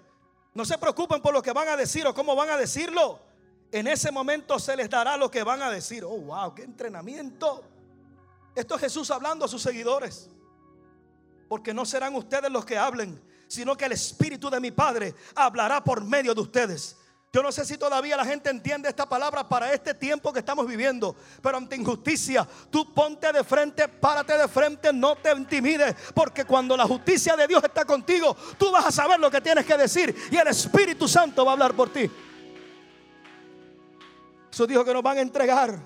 no 0.54 0.66
se 0.66 0.78
preocupen 0.78 1.22
por 1.22 1.34
lo 1.34 1.42
que 1.42 1.52
van 1.52 1.68
a 1.68 1.78
decir 1.78 2.08
o 2.08 2.14
cómo 2.14 2.36
van 2.36 2.50
a 2.50 2.58
decirlo. 2.58 3.20
En 3.72 3.88
ese 3.88 4.12
momento 4.12 4.58
se 4.58 4.76
les 4.76 4.90
dará 4.90 5.18
lo 5.18 5.30
que 5.30 5.44
van 5.44 5.62
a 5.62 5.70
decir. 5.70 6.04
Oh, 6.04 6.18
wow, 6.18 6.56
qué 6.56 6.64
entrenamiento. 6.64 7.64
Esto 8.56 8.76
es 8.76 8.82
Jesús 8.82 9.12
hablando 9.12 9.46
a 9.46 9.48
sus 9.48 9.62
seguidores. 9.62 10.30
Porque 11.48 11.74
no 11.74 11.86
serán 11.86 12.16
ustedes 12.16 12.50
los 12.50 12.66
que 12.66 12.78
hablen, 12.78 13.22
sino 13.48 13.76
que 13.76 13.86
el 13.86 13.92
Espíritu 13.92 14.50
de 14.50 14.60
mi 14.60 14.72
Padre 14.72 15.14
hablará 15.36 15.84
por 15.84 16.04
medio 16.04 16.34
de 16.34 16.42
ustedes. 16.42 16.98
Yo 17.36 17.44
no 17.44 17.52
sé 17.52 17.66
si 17.66 17.78
todavía 17.78 18.16
la 18.16 18.24
gente 18.24 18.50
entiende 18.50 18.88
esta 18.88 19.10
palabra 19.10 19.46
para 19.46 19.74
este 19.74 19.94
tiempo 19.94 20.32
que 20.32 20.40
estamos 20.40 20.66
viviendo, 20.66 21.18
pero 21.42 21.58
ante 21.58 21.76
injusticia, 21.76 22.48
tú 22.70 22.94
ponte 22.94 23.30
de 23.34 23.44
frente, 23.44 23.90
párate 23.90 24.38
de 24.38 24.48
frente, 24.48 24.94
no 24.94 25.18
te 25.18 25.34
intimides, 25.34 25.94
porque 26.14 26.46
cuando 26.46 26.78
la 26.78 26.86
justicia 26.86 27.36
de 27.36 27.46
Dios 27.46 27.62
está 27.62 27.84
contigo, 27.84 28.38
tú 28.58 28.72
vas 28.72 28.86
a 28.86 28.92
saber 28.94 29.20
lo 29.20 29.30
que 29.30 29.42
tienes 29.42 29.66
que 29.66 29.76
decir 29.76 30.16
y 30.32 30.38
el 30.38 30.48
Espíritu 30.48 31.10
Santo 31.10 31.44
va 31.44 31.52
a 31.52 31.54
hablar 31.56 31.74
por 31.74 31.92
ti. 31.92 32.10
Jesús 34.50 34.66
dijo 34.70 34.86
que 34.86 34.94
nos 34.94 35.04
van 35.04 35.18
a 35.18 35.22
entregar. 35.22 35.78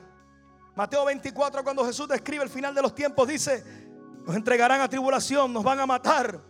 Mateo 0.75 1.03
24, 1.03 1.63
cuando 1.63 1.83
Jesús 1.83 2.07
describe 2.07 2.43
el 2.43 2.51
final 2.51 2.75
de 2.75 2.83
los 2.83 2.93
tiempos, 2.93 3.27
dice, 3.27 3.63
nos 4.23 4.35
entregarán 4.35 4.81
a 4.81 4.88
tribulación, 4.88 5.51
nos 5.51 5.63
van 5.63 5.79
a 5.79 5.88
matar 5.88 6.47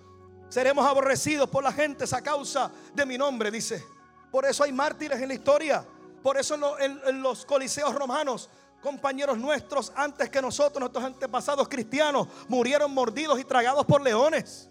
Seremos 0.49 0.83
aborrecidos 0.83 1.47
por 1.47 1.63
la 1.63 1.71
gente 1.71 2.05
a 2.12 2.21
causa 2.21 2.71
de 2.95 3.05
mi 3.05 3.19
nombre, 3.19 3.51
dice. 3.51 3.98
Por 4.32 4.46
eso 4.46 4.63
hay 4.63 4.72
mártires 4.72 5.20
en 5.22 5.28
la 5.28 5.34
historia. 5.34 5.86
Por 6.22 6.38
eso 6.38 6.78
en, 6.80 7.22
los 7.22 7.46
coliseos 7.46 7.94
romanos 7.96 8.50
compañeros 8.82 9.38
nuestros 9.38 9.92
antes 9.96 10.30
que 10.30 10.42
nosotros, 10.42 10.80
nuestros 10.80 11.04
antepasados 11.04 11.68
cristianos, 11.68 12.28
murieron 12.48 12.94
mordidos 12.94 13.39
y 13.39 13.44
tragados 13.44 13.86
por 13.86 14.02
leones. 14.02 14.70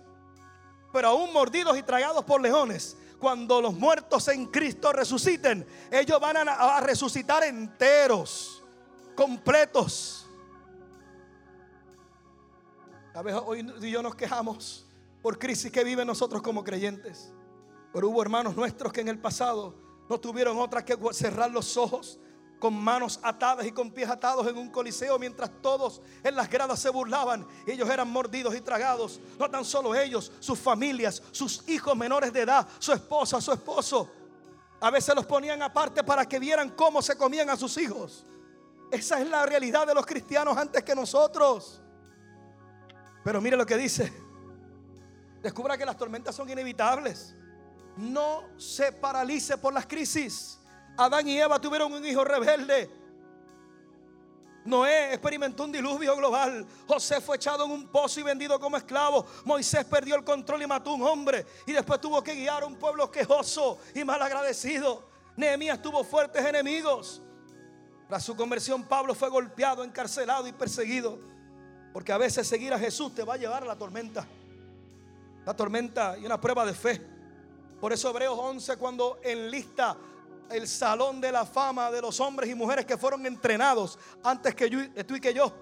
Pero 0.92 1.08
aún 1.08 1.32
mordidos 1.32 1.76
y 1.76 1.82
tragados 1.82 2.24
por 2.24 2.40
leones, 2.40 2.96
cuando 3.18 3.60
los 3.60 3.74
muertos 3.74 4.28
en 4.28 4.46
Cristo 4.46 4.92
resuciten, 4.92 5.66
ellos 5.90 6.18
van 6.20 6.48
a, 6.48 6.80
resucitar 6.80 7.42
enteros, 7.44 8.62
completos. 9.14 10.26
A 13.14 13.22
veces 13.22 13.42
hoy 13.44 13.66
yo 13.90 14.02
nos 14.02 14.14
quejamos 14.14 14.86
por 15.20 15.38
crisis 15.38 15.70
que 15.70 15.84
viven 15.84 16.06
nosotros 16.06 16.40
como 16.40 16.64
creyentes. 16.64 17.32
Pero 17.92 18.08
hubo 18.08 18.22
hermanos 18.22 18.56
nuestros 18.56 18.92
que 18.92 19.00
en 19.00 19.08
el 19.08 19.18
pasado 19.18 19.74
no 20.08 20.18
tuvieron 20.18 20.58
otra 20.58 20.84
que 20.84 20.96
cerrar 21.12 21.50
los 21.50 21.76
ojos 21.76 22.18
con 22.58 22.74
manos 22.74 23.20
atadas 23.22 23.66
y 23.66 23.72
con 23.72 23.90
pies 23.90 24.08
atados 24.08 24.46
en 24.48 24.58
un 24.58 24.70
coliseo 24.70 25.18
mientras 25.18 25.50
todos 25.62 26.02
en 26.24 26.34
las 26.34 26.50
gradas 26.50 26.80
se 26.80 26.90
burlaban. 26.90 27.46
Ellos 27.66 27.88
eran 27.88 28.10
mordidos 28.10 28.54
y 28.54 28.60
tragados. 28.60 29.20
No 29.38 29.48
tan 29.50 29.64
solo 29.64 29.94
ellos, 29.94 30.32
sus 30.40 30.58
familias, 30.58 31.22
sus 31.30 31.68
hijos 31.68 31.96
menores 31.96 32.32
de 32.32 32.40
edad, 32.40 32.66
su 32.78 32.92
esposa, 32.92 33.40
su 33.40 33.52
esposo. 33.52 34.10
A 34.80 34.90
veces 34.90 35.14
los 35.14 35.26
ponían 35.26 35.62
aparte 35.62 36.02
para 36.04 36.26
que 36.26 36.38
vieran 36.38 36.70
cómo 36.70 37.02
se 37.02 37.16
comían 37.16 37.50
a 37.50 37.56
sus 37.56 37.76
hijos. 37.78 38.24
Esa 38.90 39.20
es 39.20 39.28
la 39.28 39.44
realidad 39.44 39.86
de 39.86 39.94
los 39.94 40.06
cristianos 40.06 40.56
antes 40.56 40.82
que 40.82 40.94
nosotros. 40.94 41.80
Pero 43.24 43.40
mire 43.40 43.56
lo 43.56 43.66
que 43.66 43.76
dice. 43.76 44.12
Descubra 45.42 45.76
que 45.76 45.84
las 45.84 45.96
tormentas 45.96 46.34
son 46.34 46.48
inevitables. 46.48 47.34
No 47.98 48.44
se 48.56 48.92
paralice 48.92 49.58
por 49.58 49.74
las 49.74 49.84
crisis. 49.84 50.56
Adán 50.96 51.26
y 51.26 51.36
Eva 51.36 51.60
tuvieron 51.60 51.92
un 51.92 52.04
hijo 52.06 52.24
rebelde. 52.24 52.88
Noé 54.64 55.14
experimentó 55.14 55.64
un 55.64 55.72
diluvio 55.72 56.14
global. 56.14 56.64
José 56.86 57.20
fue 57.20 57.34
echado 57.34 57.64
en 57.64 57.72
un 57.72 57.88
pozo 57.88 58.20
y 58.20 58.22
vendido 58.22 58.60
como 58.60 58.76
esclavo. 58.76 59.26
Moisés 59.44 59.84
perdió 59.84 60.14
el 60.14 60.22
control 60.22 60.62
y 60.62 60.66
mató 60.68 60.90
a 60.90 60.94
un 60.94 61.02
hombre. 61.02 61.44
Y 61.66 61.72
después 61.72 62.00
tuvo 62.00 62.22
que 62.22 62.36
guiar 62.36 62.62
a 62.62 62.66
un 62.66 62.76
pueblo 62.76 63.10
quejoso 63.10 63.80
y 63.92 64.04
malagradecido. 64.04 65.02
Nehemías 65.36 65.82
tuvo 65.82 66.04
fuertes 66.04 66.46
enemigos. 66.46 67.20
Tras 68.06 68.22
su 68.22 68.36
conversión, 68.36 68.84
Pablo 68.84 69.12
fue 69.16 69.28
golpeado, 69.28 69.82
encarcelado 69.82 70.46
y 70.46 70.52
perseguido. 70.52 71.18
Porque 71.92 72.12
a 72.12 72.18
veces 72.18 72.46
seguir 72.46 72.72
a 72.72 72.78
Jesús 72.78 73.12
te 73.12 73.24
va 73.24 73.34
a 73.34 73.38
llevar 73.38 73.64
a 73.64 73.66
la 73.66 73.76
tormenta. 73.76 74.24
La 75.44 75.56
tormenta 75.56 76.16
y 76.16 76.26
una 76.26 76.40
prueba 76.40 76.64
de 76.64 76.74
fe. 76.74 77.17
Por 77.80 77.92
eso 77.92 78.10
Hebreos 78.10 78.36
11 78.38 78.76
cuando 78.76 79.20
enlista 79.22 79.96
el 80.50 80.66
salón 80.66 81.20
de 81.20 81.30
la 81.30 81.44
fama 81.44 81.90
de 81.90 82.00
los 82.00 82.18
hombres 82.20 82.50
y 82.50 82.54
mujeres 82.54 82.84
que 82.86 82.96
fueron 82.96 83.24
entrenados 83.26 83.98
antes 84.24 84.54
que 84.54 84.68
yo, 84.68 84.78
tú 85.06 85.16
y 85.16 85.20
que 85.20 85.34
yo. 85.34 85.52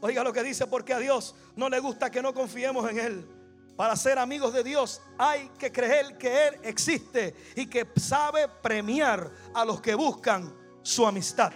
Oiga 0.00 0.24
lo 0.24 0.32
que 0.32 0.42
dice, 0.42 0.66
porque 0.66 0.92
a 0.92 0.98
Dios 0.98 1.34
no 1.54 1.68
le 1.68 1.78
gusta 1.78 2.10
que 2.10 2.22
no 2.22 2.34
confiemos 2.34 2.90
en 2.90 2.98
Él. 2.98 3.28
Para 3.76 3.96
ser 3.96 4.18
amigos 4.18 4.52
de 4.52 4.64
Dios 4.64 5.00
hay 5.16 5.48
que 5.58 5.70
creer 5.70 6.18
que 6.18 6.48
Él 6.48 6.58
existe 6.62 7.34
y 7.54 7.66
que 7.66 7.88
sabe 7.96 8.48
premiar 8.48 9.30
a 9.54 9.64
los 9.64 9.80
que 9.80 9.94
buscan 9.94 10.52
su 10.82 11.06
amistad. 11.06 11.52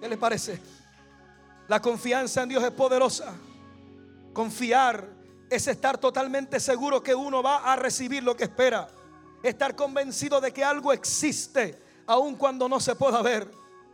¿Qué 0.00 0.08
les 0.08 0.18
parece? 0.18 0.60
La 1.68 1.80
confianza 1.80 2.42
en 2.42 2.48
Dios 2.48 2.64
es 2.64 2.70
poderosa. 2.70 3.34
Confiar 4.32 5.19
es 5.50 5.66
estar 5.66 5.98
totalmente 5.98 6.60
seguro 6.60 7.02
que 7.02 7.14
uno 7.14 7.42
va 7.42 7.58
a 7.58 7.76
recibir 7.76 8.22
lo 8.22 8.36
que 8.36 8.44
espera 8.44 8.88
estar 9.42 9.74
convencido 9.74 10.40
de 10.40 10.52
que 10.52 10.64
algo 10.64 10.92
existe, 10.92 11.80
aun 12.06 12.36
cuando 12.36 12.68
no 12.68 12.80
se 12.80 12.94
pueda 12.94 13.22
ver. 13.22 13.50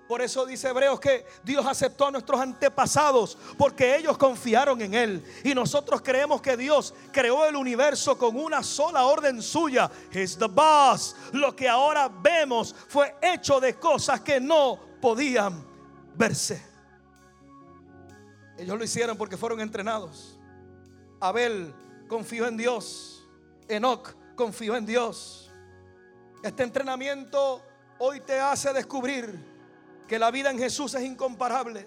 Por 0.08 0.22
eso 0.22 0.46
dice 0.46 0.68
Hebreos 0.68 1.00
que 1.00 1.26
Dios 1.42 1.66
aceptó 1.66 2.06
a 2.06 2.10
nuestros 2.12 2.40
antepasados 2.40 3.36
porque 3.58 3.96
ellos 3.96 4.16
confiaron 4.16 4.80
en 4.80 4.94
Él. 4.94 5.24
Y 5.42 5.52
nosotros 5.52 6.00
creemos 6.00 6.40
que 6.40 6.56
Dios 6.56 6.94
creó 7.10 7.44
el 7.44 7.56
universo 7.56 8.16
con 8.16 8.36
una 8.36 8.62
sola 8.62 9.04
orden 9.04 9.42
suya. 9.42 9.90
He's 10.12 10.38
the 10.38 10.46
boss. 10.46 11.16
Lo 11.32 11.56
que 11.56 11.68
ahora 11.68 12.08
vemos 12.08 12.72
fue 12.86 13.16
hecho 13.20 13.58
de 13.58 13.74
cosas 13.74 14.20
que 14.20 14.38
no 14.38 14.78
podían 15.00 15.66
verse. 16.14 16.62
Ellos 18.56 18.78
lo 18.78 18.84
hicieron 18.84 19.16
porque 19.16 19.36
fueron 19.36 19.60
entrenados. 19.60 20.35
Abel 21.20 21.74
confió 22.08 22.46
en 22.46 22.56
Dios. 22.56 23.26
Enoch 23.68 24.14
confió 24.34 24.76
en 24.76 24.86
Dios. 24.86 25.50
Este 26.42 26.62
entrenamiento 26.62 27.62
hoy 27.98 28.20
te 28.20 28.38
hace 28.38 28.72
descubrir 28.72 29.38
que 30.06 30.18
la 30.18 30.30
vida 30.30 30.50
en 30.50 30.58
Jesús 30.58 30.94
es 30.94 31.02
incomparable, 31.02 31.84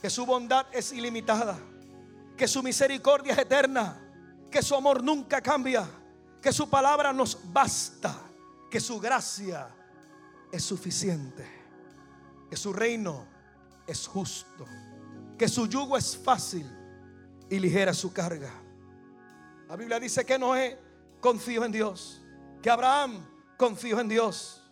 que 0.00 0.10
su 0.10 0.24
bondad 0.24 0.66
es 0.72 0.92
ilimitada, 0.92 1.58
que 2.36 2.46
su 2.46 2.62
misericordia 2.62 3.32
es 3.32 3.38
eterna, 3.38 4.00
que 4.50 4.62
su 4.62 4.74
amor 4.74 5.02
nunca 5.02 5.40
cambia, 5.40 5.88
que 6.40 6.52
su 6.52 6.68
palabra 6.68 7.12
nos 7.12 7.38
basta, 7.52 8.16
que 8.70 8.78
su 8.78 9.00
gracia 9.00 9.68
es 10.52 10.62
suficiente, 10.62 11.44
que 12.48 12.56
su 12.56 12.72
reino 12.72 13.26
es 13.86 14.06
justo, 14.06 14.64
que 15.36 15.48
su 15.48 15.66
yugo 15.66 15.96
es 15.96 16.16
fácil 16.16 16.70
y 17.48 17.58
ligera 17.58 17.94
su 17.94 18.12
carga. 18.12 18.52
La 19.68 19.76
Biblia 19.76 19.98
dice 19.98 20.24
que 20.24 20.38
Noé 20.38 20.78
confió 21.20 21.64
en 21.64 21.72
Dios. 21.72 22.22
Que 22.62 22.70
Abraham 22.70 23.26
confió 23.56 24.00
en 24.00 24.08
Dios. 24.08 24.62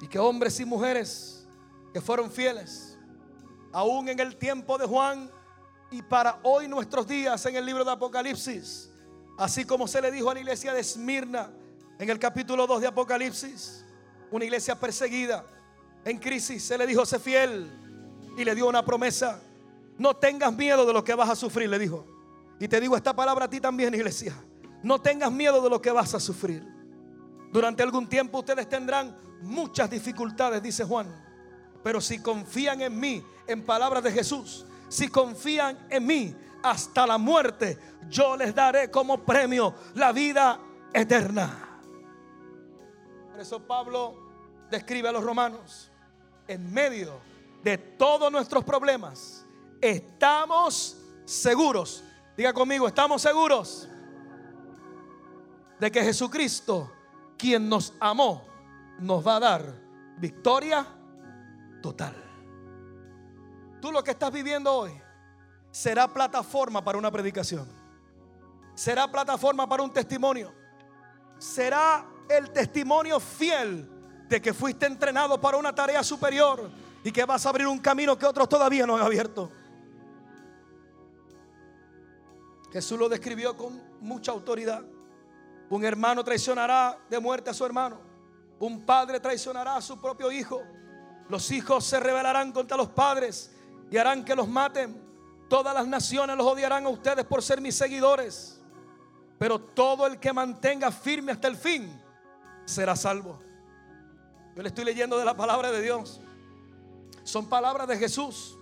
Y 0.00 0.08
que 0.08 0.18
hombres 0.18 0.58
y 0.60 0.64
mujeres 0.64 1.46
que 1.92 2.00
fueron 2.00 2.30
fieles, 2.30 2.96
aún 3.72 4.08
en 4.08 4.20
el 4.20 4.36
tiempo 4.36 4.78
de 4.78 4.86
Juan 4.86 5.30
y 5.90 6.02
para 6.02 6.38
hoy 6.42 6.68
nuestros 6.68 7.06
días 7.06 7.44
en 7.46 7.56
el 7.56 7.66
libro 7.66 7.84
de 7.84 7.90
Apocalipsis, 7.90 8.90
así 9.36 9.64
como 9.64 9.88
se 9.88 10.00
le 10.00 10.10
dijo 10.10 10.30
a 10.30 10.34
la 10.34 10.40
iglesia 10.40 10.72
de 10.72 10.80
Esmirna 10.80 11.50
en 11.98 12.08
el 12.08 12.18
capítulo 12.18 12.66
2 12.66 12.80
de 12.80 12.86
Apocalipsis, 12.86 13.84
una 14.30 14.44
iglesia 14.44 14.78
perseguida, 14.78 15.44
en 16.04 16.18
crisis, 16.18 16.62
se 16.64 16.78
le 16.78 16.86
dijo, 16.86 17.04
sé 17.04 17.18
fiel 17.18 17.70
y 18.38 18.44
le 18.44 18.54
dio 18.54 18.68
una 18.68 18.84
promesa, 18.84 19.42
no 20.00 20.16
tengas 20.16 20.56
miedo 20.56 20.86
de 20.86 20.94
lo 20.94 21.04
que 21.04 21.14
vas 21.14 21.28
a 21.28 21.36
sufrir, 21.36 21.68
le 21.68 21.78
dijo. 21.78 22.06
Y 22.58 22.68
te 22.68 22.80
digo 22.80 22.96
esta 22.96 23.14
palabra 23.14 23.44
a 23.44 23.50
ti 23.50 23.60
también, 23.60 23.94
iglesia. 23.94 24.34
No 24.82 24.98
tengas 24.98 25.30
miedo 25.30 25.60
de 25.60 25.68
lo 25.68 25.82
que 25.82 25.90
vas 25.90 26.14
a 26.14 26.20
sufrir. 26.20 26.66
Durante 27.52 27.82
algún 27.82 28.08
tiempo 28.08 28.38
ustedes 28.38 28.66
tendrán 28.66 29.14
muchas 29.42 29.90
dificultades, 29.90 30.62
dice 30.62 30.84
Juan. 30.84 31.06
Pero 31.84 32.00
si 32.00 32.18
confían 32.18 32.80
en 32.80 32.98
mí, 32.98 33.22
en 33.46 33.62
palabras 33.62 34.02
de 34.02 34.10
Jesús, 34.10 34.64
si 34.88 35.08
confían 35.08 35.86
en 35.90 36.06
mí 36.06 36.34
hasta 36.62 37.06
la 37.06 37.18
muerte, 37.18 37.78
yo 38.08 38.38
les 38.38 38.54
daré 38.54 38.90
como 38.90 39.22
premio 39.22 39.74
la 39.96 40.12
vida 40.12 40.58
eterna. 40.94 41.78
Por 43.32 43.38
eso 43.38 43.66
Pablo 43.66 44.16
describe 44.70 45.10
a 45.10 45.12
los 45.12 45.22
romanos, 45.22 45.90
en 46.48 46.72
medio 46.72 47.20
de 47.62 47.76
todos 47.76 48.32
nuestros 48.32 48.64
problemas, 48.64 49.39
estamos 49.80 50.96
seguros 51.24 52.04
Diga 52.40 52.54
conmigo, 52.54 52.88
estamos 52.88 53.20
seguros 53.20 53.86
de 55.78 55.92
que 55.92 56.02
Jesucristo, 56.02 56.90
quien 57.36 57.68
nos 57.68 57.92
amó, 58.00 58.46
nos 58.98 59.26
va 59.26 59.36
a 59.36 59.40
dar 59.40 59.74
victoria 60.16 60.86
total. 61.82 62.14
Tú 63.78 63.92
lo 63.92 64.02
que 64.02 64.12
estás 64.12 64.32
viviendo 64.32 64.72
hoy 64.72 64.98
será 65.70 66.08
plataforma 66.08 66.82
para 66.82 66.96
una 66.96 67.10
predicación. 67.10 67.68
Será 68.74 69.06
plataforma 69.06 69.68
para 69.68 69.82
un 69.82 69.92
testimonio. 69.92 70.50
Será 71.36 72.06
el 72.26 72.50
testimonio 72.52 73.20
fiel 73.20 73.86
de 74.30 74.40
que 74.40 74.54
fuiste 74.54 74.86
entrenado 74.86 75.38
para 75.38 75.58
una 75.58 75.74
tarea 75.74 76.02
superior 76.02 76.70
y 77.04 77.12
que 77.12 77.26
vas 77.26 77.44
a 77.44 77.50
abrir 77.50 77.66
un 77.66 77.80
camino 77.80 78.16
que 78.16 78.24
otros 78.24 78.48
todavía 78.48 78.86
no 78.86 78.96
han 78.96 79.02
abierto. 79.02 79.59
Jesús 82.72 82.98
lo 82.98 83.08
describió 83.08 83.56
con 83.56 83.80
mucha 84.00 84.32
autoridad. 84.32 84.82
Un 85.70 85.84
hermano 85.84 86.24
traicionará 86.24 86.98
de 87.08 87.18
muerte 87.18 87.50
a 87.50 87.54
su 87.54 87.64
hermano. 87.64 88.00
Un 88.58 88.84
padre 88.84 89.20
traicionará 89.20 89.76
a 89.76 89.80
su 89.80 90.00
propio 90.00 90.30
hijo. 90.30 90.62
Los 91.28 91.50
hijos 91.50 91.84
se 91.84 91.98
rebelarán 91.98 92.52
contra 92.52 92.76
los 92.76 92.88
padres 92.88 93.50
y 93.90 93.96
harán 93.96 94.24
que 94.24 94.34
los 94.34 94.48
maten. 94.48 95.00
Todas 95.48 95.74
las 95.74 95.86
naciones 95.86 96.36
los 96.36 96.46
odiarán 96.46 96.86
a 96.86 96.88
ustedes 96.88 97.24
por 97.24 97.42
ser 97.42 97.60
mis 97.60 97.74
seguidores. 97.74 98.60
Pero 99.38 99.58
todo 99.58 100.06
el 100.06 100.18
que 100.18 100.32
mantenga 100.32 100.92
firme 100.92 101.32
hasta 101.32 101.48
el 101.48 101.56
fin 101.56 102.00
será 102.64 102.94
salvo. 102.94 103.40
Yo 104.54 104.62
le 104.62 104.68
estoy 104.68 104.84
leyendo 104.84 105.18
de 105.18 105.24
la 105.24 105.36
palabra 105.36 105.70
de 105.70 105.82
Dios. 105.82 106.20
Son 107.24 107.48
palabras 107.48 107.88
de 107.88 107.96
Jesús. 107.96 108.58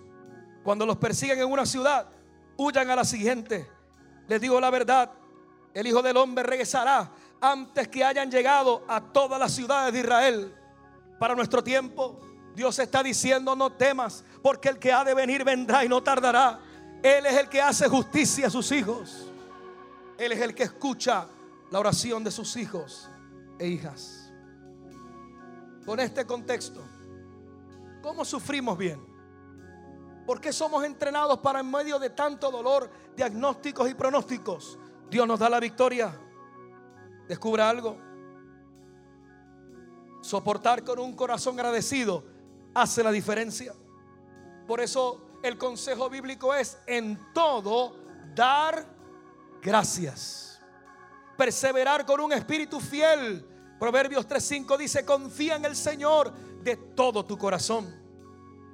Cuando 0.63 0.87
los 0.87 0.97
persiguen 0.97 1.41
en 1.41 1.51
una 1.51 1.67
ciudad, 1.67 2.07
huyan 2.57 2.91
a 2.91 2.97
la 2.97 3.05
siguiente 3.05 3.78
les 4.29 4.41
digo 4.41 4.61
la 4.61 4.71
verdad, 4.71 5.11
el 5.75 5.87
Hijo 5.87 6.03
del 6.03 6.17
Hombre 6.17 6.45
regresará 6.45 7.11
antes 7.41 7.89
que 7.89 8.05
hayan 8.05 8.31
llegado 8.31 8.85
a 8.89 9.01
todas 9.01 9.39
las 9.39 9.53
ciudades 9.53 9.93
de 9.93 10.01
Israel. 10.01 10.55
para 11.19 11.35
nuestro 11.35 11.65
tiempo. 11.65 12.21
Dios 12.55 12.79
está 12.79 13.03
diciendo, 13.03 13.57
no 13.57 13.71
temas, 13.71 14.25
porque 14.41 14.69
el 14.69 14.79
que 14.79 14.93
ha 14.93 15.03
de 15.03 15.15
venir 15.15 15.45
vendrá 15.45 15.85
y 15.85 15.89
no 15.89 16.01
tardará. 16.01 16.61
Él 17.03 17.27
es 17.27 17.37
el 17.37 17.49
que 17.49 17.61
hace 17.61 17.89
justicia 17.89 18.47
a 18.47 18.51
sus 18.51 18.71
hijos. 18.71 19.29
Él 20.17 20.33
es 20.33 20.41
el 20.41 20.55
que 20.55 20.65
escucha 20.65 21.27
la 21.71 21.79
oración 21.79 22.23
de 22.25 22.31
sus 22.31 22.57
hijos 22.57 23.09
e 23.59 23.67
hijas. 23.67 24.33
Con 25.85 26.01
este 26.01 26.25
contexto, 26.25 26.83
¿cómo 28.03 28.25
sufrimos 28.25 28.77
bien? 28.77 29.08
¿Por 30.29 30.43
qué 30.43 30.53
somos 30.53 30.85
entrenados 30.85 31.39
para 31.39 31.61
en 31.61 31.71
medio 31.71 31.99
de 31.99 32.11
tanto 32.11 32.51
dolor, 32.51 32.91
diagnósticos 33.17 33.89
y 33.89 33.95
pronósticos? 33.95 34.79
Dios 35.09 35.27
nos 35.27 35.39
da 35.39 35.49
la 35.49 35.59
victoria. 35.59 36.21
Descubra 37.27 37.71
algo. 37.71 37.97
Soportar 40.21 40.85
con 40.85 40.99
un 40.99 41.17
corazón 41.17 41.55
agradecido 41.55 42.23
hace 42.75 43.03
la 43.03 43.11
diferencia. 43.11 43.73
Por 44.67 44.83
eso 44.83 45.39
el 45.43 45.57
consejo 45.57 46.11
bíblico 46.11 46.55
es 46.55 46.77
en 46.87 47.33
todo 47.33 47.97
dar 48.35 48.85
gracias. 49.63 50.61
Perseverar 51.39 52.05
con 52.05 52.21
un 52.21 52.35
espíritu 52.35 52.81
fiel. 52.81 53.47
Proverbios 53.81 54.29
3:5 54.29 54.77
dice, 54.77 55.07
confía 55.07 55.57
en 55.57 55.65
el 55.65 55.75
Señor 55.75 56.35
de 56.63 56.77
todo 56.77 57.25
tu 57.25 57.39
corazón. 57.39 58.08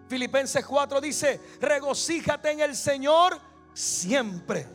Filipenses 0.09 0.65
4 0.65 1.01
dice, 1.01 1.41
regocíjate 1.61 2.51
en 2.51 2.61
el 2.61 2.77
Señor 2.77 3.41
siempre. 3.73 4.67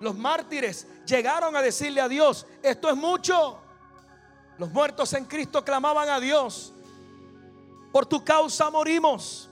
Los 0.00 0.16
mártires 0.16 0.86
llegaron 1.06 1.56
a 1.56 1.62
decirle 1.62 2.00
a 2.00 2.08
Dios, 2.08 2.46
esto 2.62 2.88
es 2.88 2.96
mucho. 2.96 3.60
Los 4.58 4.70
muertos 4.70 5.12
en 5.14 5.24
Cristo 5.24 5.64
clamaban 5.64 6.08
a 6.08 6.20
Dios, 6.20 6.72
por 7.92 8.06
tu 8.06 8.24
causa 8.24 8.70
morimos. 8.70 9.50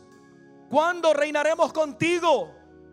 ¿Cuándo 0.71 1.13
reinaremos 1.13 1.73
contigo? 1.73 2.51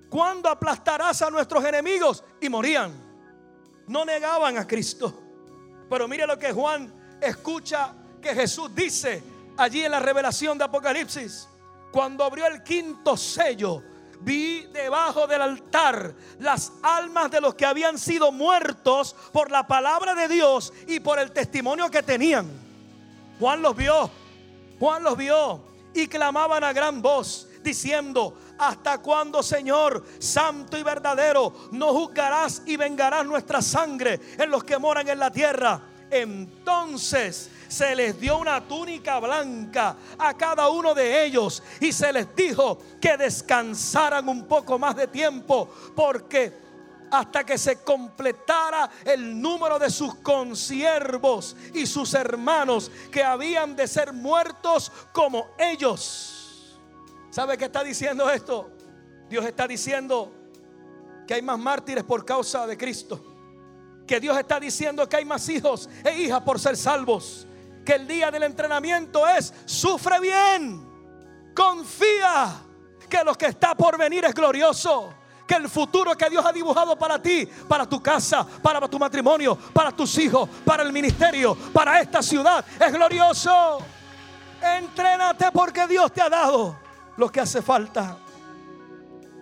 ¿Cuándo 0.10 0.50
aplastarás 0.50 1.22
a 1.22 1.30
nuestros 1.30 1.64
enemigos? 1.64 2.24
Y 2.42 2.50
morían. 2.50 2.92
No 3.88 4.06
negaban 4.06 4.58
a 4.58 4.68
Cristo. 4.68 5.22
Pero 5.90 6.08
mire 6.08 6.28
lo 6.28 6.38
que 6.38 6.52
Juan 6.52 7.18
escucha 7.22 7.94
que 8.22 8.36
Jesús 8.36 8.74
dice 8.76 9.24
allí 9.58 9.84
en 9.84 9.92
la 9.92 10.00
revelación 10.00 10.58
de 10.58 10.66
Apocalipsis. 10.66 11.48
Cuando 11.92 12.24
abrió 12.24 12.46
el 12.48 12.64
quinto 12.64 13.18
sello, 13.18 13.84
vi 14.22 14.66
debajo 14.68 15.28
del 15.28 15.42
altar 15.42 16.14
las 16.40 16.74
almas 16.84 17.32
de 17.32 17.42
los 17.42 17.56
que 17.56 17.66
habían 17.66 17.98
sido 17.98 18.32
muertos 18.32 19.16
por 19.32 19.50
la 19.50 19.66
palabra 19.66 20.14
de 20.14 20.28
Dios 20.28 20.74
y 20.88 21.00
por 21.00 21.20
el 21.20 21.32
testimonio 21.32 21.90
que 21.90 22.04
tenían. 22.04 22.48
Juan 23.40 23.62
los 23.62 23.76
vio, 23.76 24.10
Juan 24.80 25.04
los 25.04 25.18
vio 25.18 25.62
y 25.94 26.08
clamaban 26.08 26.64
a 26.64 26.74
gran 26.74 27.02
voz 27.02 27.48
diciendo, 27.64 28.38
¿hasta 28.58 29.00
cuándo, 29.00 29.42
Señor, 29.42 30.04
santo 30.20 30.78
y 30.78 30.84
verdadero, 30.84 31.70
no 31.72 31.94
juzgarás 31.94 32.64
y 32.66 32.78
vengarás 32.78 33.26
nuestra 33.26 33.62
sangre 33.62 34.20
en 34.38 34.50
los 34.50 34.64
que 34.64 34.78
moran 34.78 35.08
en 35.08 35.20
la 35.20 35.32
tierra? 35.32 35.82
Entonces 36.12 37.50
se 37.70 37.96
les 37.96 38.20
dio 38.20 38.40
una 38.40 38.68
túnica 38.68 39.20
blanca 39.20 39.96
a 40.18 40.34
cada 40.34 40.70
uno 40.70 40.96
de 40.96 41.24
ellos 41.24 41.62
y 41.80 41.94
se 41.94 42.12
les 42.12 42.36
dijo 42.36 42.80
que 43.00 43.16
descansaran 43.16 44.28
un 44.28 44.46
poco 44.46 44.80
más 44.80 44.96
de 44.96 45.08
tiempo 45.08 45.70
porque 45.96 46.52
hasta 47.12 47.46
que 47.46 47.58
se 47.60 47.84
completara 47.84 48.90
el 49.06 49.40
número 49.40 49.78
de 49.78 49.92
sus 49.92 50.16
consiervos 50.16 51.56
y 51.74 51.86
sus 51.86 52.16
hermanos 52.16 52.92
que 53.12 53.24
habían 53.24 53.76
de 53.76 53.88
ser 53.88 54.14
muertos 54.14 54.92
como 55.14 55.50
ellos. 55.58 56.80
¿Sabe 57.30 57.56
qué 57.56 57.66
está 57.66 57.84
diciendo 57.84 58.30
esto? 58.32 58.72
Dios 59.30 59.46
está 59.46 59.68
diciendo 59.68 60.32
que 61.28 61.36
hay 61.36 61.44
más 61.44 61.60
mártires 61.60 62.04
por 62.04 62.26
causa 62.26 62.66
de 62.66 62.76
Cristo. 62.76 63.24
Que 64.08 64.20
Dios 64.20 64.36
está 64.40 64.60
diciendo 64.60 65.08
que 65.08 65.18
hay 65.18 65.26
más 65.26 65.48
hijos 65.50 65.88
e 66.04 66.20
hijas 66.20 66.42
por 66.42 66.60
ser 66.60 66.76
salvos 66.76 67.46
que 67.90 67.96
el 67.96 68.08
día 68.08 68.30
del 68.30 68.44
entrenamiento 68.44 69.28
es, 69.28 69.52
sufre 69.66 70.20
bien, 70.20 70.80
confía 71.56 72.62
que 73.10 73.24
lo 73.24 73.34
que 73.34 73.48
está 73.48 73.74
por 73.74 73.98
venir 73.98 74.24
es 74.26 74.34
glorioso. 74.36 75.12
Que 75.48 75.56
el 75.56 75.68
futuro 75.68 76.16
que 76.16 76.30
Dios 76.30 76.46
ha 76.46 76.54
dibujado 76.54 76.96
para 77.00 77.20
ti, 77.20 77.50
para 77.68 77.90
tu 77.90 78.00
casa, 78.00 78.46
para 78.62 78.88
tu 78.88 79.00
matrimonio, 79.00 79.58
para 79.74 79.92
tus 79.92 80.16
hijos, 80.20 80.48
para 80.64 80.84
el 80.84 80.94
ministerio, 80.94 81.56
para 81.74 82.00
esta 82.00 82.22
ciudad, 82.22 82.64
es 82.80 82.94
glorioso. 82.94 83.80
Entrénate 84.62 85.52
porque 85.52 85.88
Dios 85.88 86.12
te 86.14 86.22
ha 86.22 86.30
dado 86.30 86.78
lo 87.18 87.32
que 87.32 87.40
hace 87.40 87.64
falta. 87.64 88.20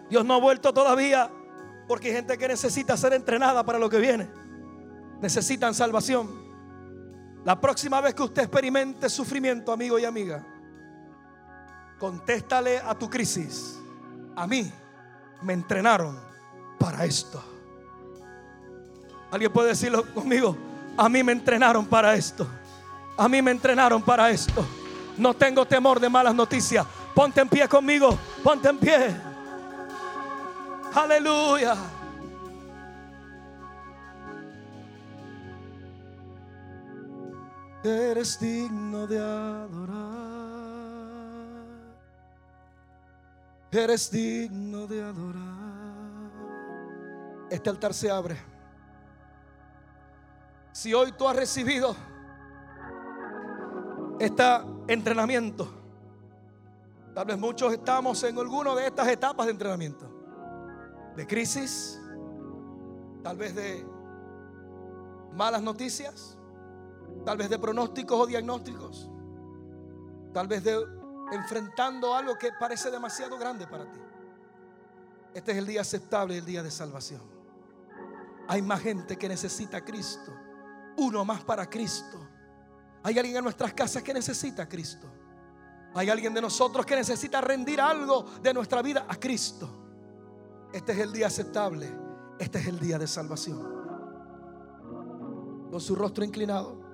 Dios 0.10 0.24
no 0.24 0.36
ha 0.36 0.40
vuelto 0.40 0.74
todavía 0.74 1.30
porque 1.86 2.08
hay 2.08 2.14
gente 2.14 2.38
que 2.38 2.48
necesita 2.48 2.96
ser 2.96 3.12
entrenada 3.12 3.66
para 3.66 3.78
lo 3.78 3.90
que 3.90 3.98
viene. 3.98 4.30
Necesitan 5.20 5.74
salvación. 5.74 6.47
La 7.48 7.58
próxima 7.58 8.02
vez 8.02 8.14
que 8.14 8.24
usted 8.24 8.42
experimente 8.42 9.10
sufrimiento, 9.10 9.72
amigo 9.72 9.98
y 9.98 10.04
amiga, 10.04 10.44
contéstale 11.98 12.80
a 12.80 12.94
tu 12.94 13.10
crisis. 13.10 13.80
A 14.36 14.46
mí 14.46 14.70
me 15.44 15.54
entrenaron 15.54 16.20
para 16.78 17.06
esto. 17.06 17.42
¿Alguien 19.32 19.54
puede 19.54 19.70
decirlo 19.70 20.14
conmigo? 20.14 20.58
A 20.98 21.08
mí 21.08 21.24
me 21.24 21.32
entrenaron 21.32 21.86
para 21.86 22.16
esto. 22.16 22.46
A 23.16 23.30
mí 23.30 23.42
me 23.42 23.52
entrenaron 23.52 24.02
para 24.02 24.30
esto. 24.30 24.66
No 25.18 25.34
tengo 25.34 25.66
temor 25.66 26.02
de 26.02 26.10
malas 26.10 26.36
noticias. 26.36 26.86
Ponte 27.16 27.40
en 27.40 27.48
pie 27.48 27.66
conmigo. 27.70 28.20
Ponte 28.44 28.68
en 28.68 28.78
pie. 28.78 29.16
Aleluya. 30.94 31.78
Eres 37.84 38.40
digno 38.40 39.06
de 39.06 39.20
adorar. 39.20 39.98
Eres 43.72 44.10
digno 44.10 44.88
de 44.88 45.04
adorar. 45.04 46.32
Este 47.50 47.70
altar 47.70 47.94
se 47.94 48.10
abre. 48.10 48.38
Si 50.72 50.94
hoy 50.94 51.12
tú 51.12 51.28
has 51.28 51.36
recibido 51.36 51.96
este 54.20 54.44
entrenamiento, 54.88 55.72
tal 57.14 57.26
vez 57.26 57.38
muchos 57.38 57.74
estamos 57.74 58.24
en 58.24 58.38
alguna 58.38 58.74
de 58.76 58.88
estas 58.88 59.08
etapas 59.08 59.46
de 59.46 59.52
entrenamiento. 59.52 60.10
De 61.16 61.26
crisis, 61.26 62.00
tal 63.24 63.38
vez 63.38 63.56
de 63.56 63.86
malas 65.34 65.62
noticias 65.62 66.37
tal 67.28 67.38
vez 67.38 67.50
de 67.50 67.60
pronósticos 67.60 68.22
o 68.22 68.26
diagnósticos, 68.26 69.10
tal 70.34 70.48
vez 70.48 70.64
de 70.64 70.78
enfrentando 71.34 72.16
algo 72.16 72.38
que 72.38 72.54
parece 72.58 72.90
demasiado 72.90 73.38
grande 73.38 73.68
para 73.68 73.84
ti. 73.92 74.00
Este 75.34 75.52
es 75.52 75.58
el 75.58 75.68
día 75.68 75.82
aceptable, 75.82 76.38
el 76.38 76.46
día 76.46 76.64
de 76.64 76.72
salvación. 76.72 77.22
Hay 78.48 78.62
más 78.62 78.80
gente 78.80 79.18
que 79.18 79.28
necesita 79.28 79.76
a 79.76 79.84
Cristo, 79.84 80.34
uno 80.96 81.26
más 81.26 81.44
para 81.44 81.70
Cristo. 81.70 82.18
Hay 83.04 83.20
alguien 83.20 83.36
en 83.36 83.44
nuestras 83.44 83.74
casas 83.74 84.02
que 84.04 84.14
necesita 84.14 84.64
a 84.64 84.70
Cristo. 84.70 85.10
Hay 85.96 86.10
alguien 86.10 86.34
de 86.34 86.40
nosotros 86.40 86.86
que 86.86 86.96
necesita 86.96 87.42
rendir 87.42 87.82
algo 87.82 88.24
de 88.42 88.54
nuestra 88.54 88.82
vida 88.82 89.06
a 89.06 89.18
Cristo. 89.18 89.68
Este 90.72 90.94
es 90.94 91.00
el 91.00 91.12
día 91.12 91.28
aceptable. 91.28 91.94
Este 92.40 92.60
es 92.60 92.68
el 92.68 92.80
día 92.80 92.98
de 92.98 93.06
salvación. 93.06 93.60
Con 95.70 95.82
su 95.82 95.94
rostro 95.94 96.24
inclinado. 96.24 96.87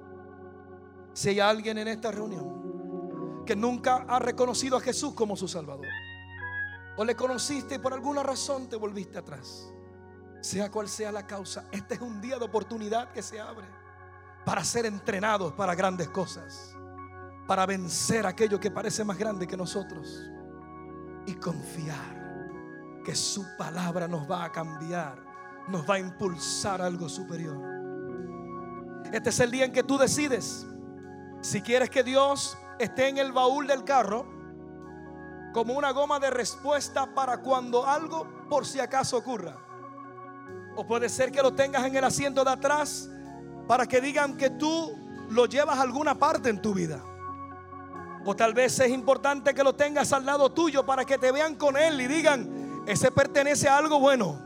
Si 1.13 1.29
hay 1.29 1.39
alguien 1.39 1.77
en 1.77 1.87
esta 1.87 2.11
reunión 2.11 3.43
que 3.45 3.55
nunca 3.55 4.05
ha 4.07 4.19
reconocido 4.19 4.77
a 4.77 4.81
Jesús 4.81 5.13
como 5.13 5.35
su 5.35 5.47
Salvador, 5.47 5.87
o 6.97 7.05
le 7.05 7.15
conociste 7.15 7.75
y 7.75 7.79
por 7.79 7.93
alguna 7.93 8.23
razón 8.23 8.67
te 8.67 8.75
volviste 8.75 9.17
atrás, 9.17 9.71
sea 10.41 10.71
cual 10.71 10.87
sea 10.87 11.11
la 11.11 11.25
causa, 11.25 11.65
este 11.71 11.95
es 11.95 12.01
un 12.01 12.19
día 12.19 12.37
de 12.37 12.45
oportunidad 12.45 13.11
que 13.11 13.21
se 13.21 13.39
abre 13.39 13.67
para 14.45 14.63
ser 14.63 14.85
entrenados 14.85 15.53
para 15.53 15.75
grandes 15.75 16.09
cosas, 16.09 16.75
para 17.47 17.65
vencer 17.65 18.25
aquello 18.25 18.59
que 18.59 18.71
parece 18.71 19.03
más 19.03 19.17
grande 19.17 19.47
que 19.47 19.57
nosotros 19.57 20.21
y 21.25 21.33
confiar 21.35 22.23
que 23.05 23.15
su 23.15 23.45
palabra 23.57 24.07
nos 24.07 24.29
va 24.29 24.45
a 24.45 24.51
cambiar, 24.51 25.23
nos 25.67 25.87
va 25.89 25.95
a 25.95 25.99
impulsar 25.99 26.81
a 26.81 26.85
algo 26.85 27.07
superior. 27.07 27.57
Este 29.11 29.29
es 29.29 29.39
el 29.39 29.51
día 29.51 29.65
en 29.65 29.71
que 29.71 29.83
tú 29.83 29.97
decides 29.97 30.65
si 31.43 31.61
quieres 31.61 31.89
que 31.89 32.03
Dios 32.03 32.57
esté 32.79 33.09
en 33.09 33.17
el 33.17 33.33
baúl 33.33 33.67
del 33.67 33.83
carro, 33.83 34.25
como 35.53 35.73
una 35.73 35.91
goma 35.91 36.17
de 36.19 36.29
respuesta 36.29 37.13
para 37.13 37.41
cuando 37.41 37.85
algo 37.85 38.25
por 38.49 38.65
si 38.65 38.79
acaso 38.79 39.17
ocurra. 39.17 39.57
O 40.77 40.87
puede 40.87 41.09
ser 41.09 41.33
que 41.33 41.41
lo 41.41 41.53
tengas 41.53 41.85
en 41.85 41.95
el 41.95 42.03
asiento 42.03 42.45
de 42.45 42.51
atrás 42.51 43.09
para 43.67 43.85
que 43.85 43.99
digan 43.99 44.37
que 44.37 44.51
tú 44.51 44.97
lo 45.29 45.45
llevas 45.45 45.77
a 45.77 45.81
alguna 45.81 46.17
parte 46.17 46.49
en 46.49 46.61
tu 46.61 46.73
vida. 46.73 47.03
O 48.25 48.33
tal 48.35 48.53
vez 48.53 48.79
es 48.79 48.89
importante 48.89 49.53
que 49.53 49.63
lo 49.63 49.75
tengas 49.75 50.13
al 50.13 50.25
lado 50.25 50.49
tuyo 50.49 50.85
para 50.85 51.03
que 51.03 51.17
te 51.17 51.33
vean 51.33 51.55
con 51.55 51.75
él 51.75 51.99
y 51.99 52.07
digan, 52.07 52.83
ese 52.87 53.11
pertenece 53.11 53.67
a 53.67 53.77
algo 53.77 53.99
bueno. 53.99 54.39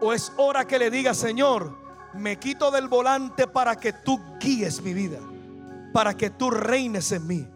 O 0.00 0.14
es 0.14 0.32
hora 0.38 0.66
que 0.66 0.78
le 0.78 0.90
diga, 0.90 1.12
Señor, 1.12 1.76
me 2.14 2.38
quito 2.38 2.70
del 2.70 2.88
volante 2.88 3.46
para 3.46 3.76
que 3.76 3.92
tú 3.92 4.18
guíes 4.40 4.80
mi 4.80 4.94
vida, 4.94 5.18
para 5.92 6.16
que 6.16 6.30
tú 6.30 6.50
reines 6.50 7.12
en 7.12 7.26
mí, 7.26 7.48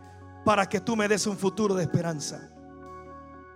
para 0.45 0.66
que 0.68 0.80
tú 0.80 0.97
me 0.97 1.09
des 1.09 1.26
un 1.26 1.37
futuro 1.37 1.74
de 1.74 1.82
esperanza. 1.82 2.51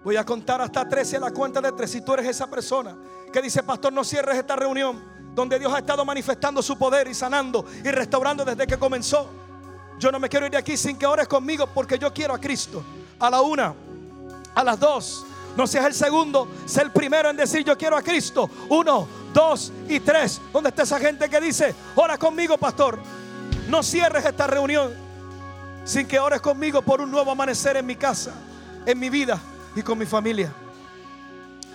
Voy 0.04 0.16
a 0.16 0.24
contar 0.24 0.60
hasta 0.60 0.88
13 0.88 1.16
a 1.16 1.20
la 1.20 1.30
cuenta 1.32 1.60
de 1.60 1.72
tres. 1.72 1.90
Si 1.90 2.00
tú 2.00 2.14
eres 2.14 2.26
esa 2.26 2.46
persona 2.46 2.96
que 3.32 3.42
dice, 3.42 3.62
pastor, 3.62 3.92
no 3.92 4.04
cierres 4.04 4.38
esta 4.38 4.56
reunión 4.56 5.02
donde 5.34 5.58
Dios 5.58 5.72
ha 5.72 5.78
estado 5.78 6.04
manifestando 6.04 6.62
su 6.62 6.78
poder 6.78 7.08
y 7.08 7.14
sanando 7.14 7.64
y 7.84 7.90
restaurando 7.90 8.44
desde 8.44 8.66
que 8.66 8.78
comenzó. 8.78 9.28
Yo 9.98 10.12
no 10.12 10.20
me 10.20 10.28
quiero 10.28 10.46
ir 10.46 10.52
de 10.52 10.58
aquí 10.58 10.76
sin 10.76 10.96
que 10.96 11.06
ores 11.06 11.26
conmigo 11.26 11.66
porque 11.66 11.98
yo 11.98 12.12
quiero 12.12 12.34
a 12.34 12.40
Cristo. 12.40 12.82
A 13.18 13.28
la 13.28 13.40
una, 13.40 13.74
a 14.54 14.64
las 14.64 14.78
dos. 14.78 15.26
No 15.56 15.66
seas 15.66 15.86
el 15.86 15.94
segundo, 15.94 16.48
sé 16.66 16.82
el 16.82 16.92
primero 16.92 17.30
en 17.30 17.36
decir 17.36 17.64
yo 17.64 17.76
quiero 17.76 17.96
a 17.96 18.02
Cristo. 18.02 18.48
Uno, 18.68 19.08
dos 19.32 19.72
y 19.88 19.98
tres. 19.98 20.40
¿Dónde 20.52 20.68
está 20.68 20.84
esa 20.84 21.00
gente 21.00 21.28
que 21.28 21.40
dice, 21.40 21.74
ora 21.96 22.16
conmigo, 22.16 22.56
pastor? 22.56 22.98
No 23.68 23.82
cierres 23.82 24.24
esta 24.24 24.46
reunión 24.46 24.92
sin 25.84 26.06
que 26.06 26.18
ores 26.18 26.40
conmigo 26.40 26.82
por 26.82 27.00
un 27.00 27.10
nuevo 27.10 27.30
amanecer 27.30 27.76
en 27.76 27.86
mi 27.86 27.96
casa, 27.96 28.32
en 28.84 28.98
mi 28.98 29.10
vida 29.10 29.38
y 29.76 29.82
con 29.82 29.98
mi 29.98 30.06
familia. 30.06 30.52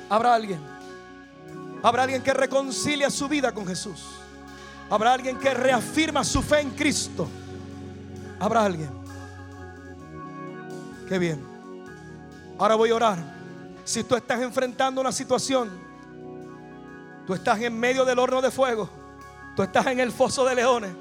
Habrá 0.10 0.34
alguien. 0.34 0.60
Habrá 1.82 2.04
alguien 2.04 2.22
que 2.22 2.34
reconcilia 2.34 3.10
su 3.10 3.28
vida 3.28 3.52
con 3.52 3.66
Jesús. 3.66 4.06
Habrá 4.90 5.14
alguien 5.14 5.38
que 5.38 5.54
reafirma 5.54 6.24
su 6.24 6.42
fe 6.42 6.62
en 6.62 6.72
Cristo. 6.72 7.28
Habrá 8.40 8.66
alguien. 8.66 8.90
Qué 11.08 11.20
bien. 11.20 11.44
Ahora 12.58 12.76
voy 12.76 12.90
a 12.90 12.96
orar. 12.96 13.18
Si 13.84 14.04
tú 14.04 14.16
estás 14.16 14.42
enfrentando 14.42 15.02
una 15.02 15.12
situación, 15.12 15.70
tú 17.28 17.34
estás 17.34 17.60
en 17.62 17.78
medio 17.78 18.06
del 18.06 18.20
horno 18.20 18.42
de 18.42 18.52
fuego, 18.52 18.90
tú 19.56 19.64
estás 19.64 19.88
en 19.88 20.00
el 20.00 20.12
foso 20.12 20.46
de 20.46 20.56
leones, 20.56 20.92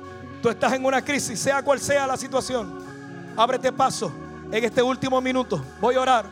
tú 0.42 0.48
estás 0.48 0.72
en 0.72 0.84
una 0.84 1.02
crisis, 1.02 1.38
sea 1.38 1.62
cual 1.62 1.80
sea 1.80 2.06
la 2.06 2.16
situación, 2.16 2.84
ábrete 3.36 3.72
paso 3.72 4.12
en 4.50 4.64
este 4.64 4.82
último 4.82 5.20
minuto. 5.20 5.64
Voy 5.80 5.94
a 5.94 6.00
orar. 6.00 6.26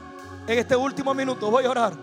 En 0.46 0.58
este 0.58 0.74
último 0.74 1.14
minuto 1.14 1.50
voy 1.50 1.64
a 1.64 1.70
orar. 1.70 1.94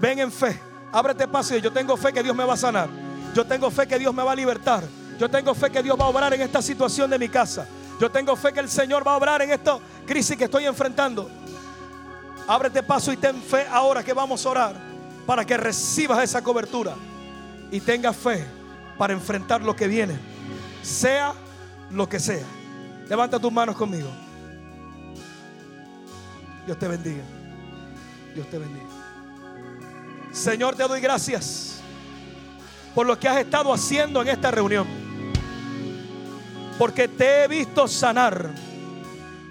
Ven 0.00 0.18
en 0.18 0.32
fe. 0.32 0.60
Ábrete 0.90 1.28
paso 1.28 1.56
y 1.56 1.60
yo 1.60 1.70
tengo 1.70 1.96
fe 1.96 2.12
que 2.12 2.22
Dios 2.22 2.34
me 2.34 2.44
va 2.44 2.54
a 2.54 2.56
sanar. 2.56 2.88
Yo 3.34 3.46
tengo 3.46 3.70
fe 3.70 3.86
que 3.86 3.98
Dios 3.98 4.12
me 4.12 4.22
va 4.22 4.32
a 4.32 4.34
libertar. 4.34 4.82
Yo 5.18 5.28
tengo 5.28 5.54
fe 5.54 5.70
que 5.70 5.82
Dios 5.82 6.00
va 6.00 6.06
a 6.06 6.08
obrar 6.08 6.32
en 6.32 6.40
esta 6.40 6.62
situación 6.62 7.10
de 7.10 7.18
mi 7.18 7.28
casa. 7.28 7.66
Yo 8.00 8.10
tengo 8.10 8.34
fe 8.34 8.52
que 8.52 8.60
el 8.60 8.68
Señor 8.70 9.06
va 9.06 9.12
a 9.12 9.16
obrar 9.18 9.42
en 9.42 9.50
esta 9.50 9.78
crisis 10.06 10.36
que 10.36 10.44
estoy 10.44 10.64
enfrentando. 10.64 11.30
Ábrete 12.48 12.82
paso 12.82 13.12
y 13.12 13.18
ten 13.18 13.40
fe 13.40 13.66
ahora 13.70 14.02
que 14.02 14.14
vamos 14.14 14.44
a 14.44 14.48
orar 14.48 14.74
para 15.26 15.44
que 15.44 15.56
recibas 15.56 16.24
esa 16.24 16.42
cobertura 16.42 16.94
y 17.70 17.80
tengas 17.80 18.16
fe 18.16 18.44
para 18.98 19.12
enfrentar 19.12 19.62
lo 19.62 19.76
que 19.76 19.86
viene, 19.86 20.18
sea 20.82 21.32
lo 21.90 22.08
que 22.08 22.20
sea. 22.20 22.46
Levanta 23.08 23.38
tus 23.38 23.52
manos 23.52 23.76
conmigo. 23.76 24.08
Dios 26.66 26.78
te 26.78 26.88
bendiga. 26.88 27.22
Dios 28.34 28.48
te 28.48 28.58
bendiga. 28.58 28.86
Señor, 30.32 30.76
te 30.76 30.84
doy 30.84 31.00
gracias 31.00 31.80
por 32.94 33.06
lo 33.06 33.18
que 33.18 33.28
has 33.28 33.38
estado 33.38 33.72
haciendo 33.72 34.22
en 34.22 34.28
esta 34.28 34.50
reunión 34.50 35.10
porque 36.80 37.08
te 37.08 37.44
he 37.44 37.46
visto 37.46 37.86
sanar, 37.86 38.48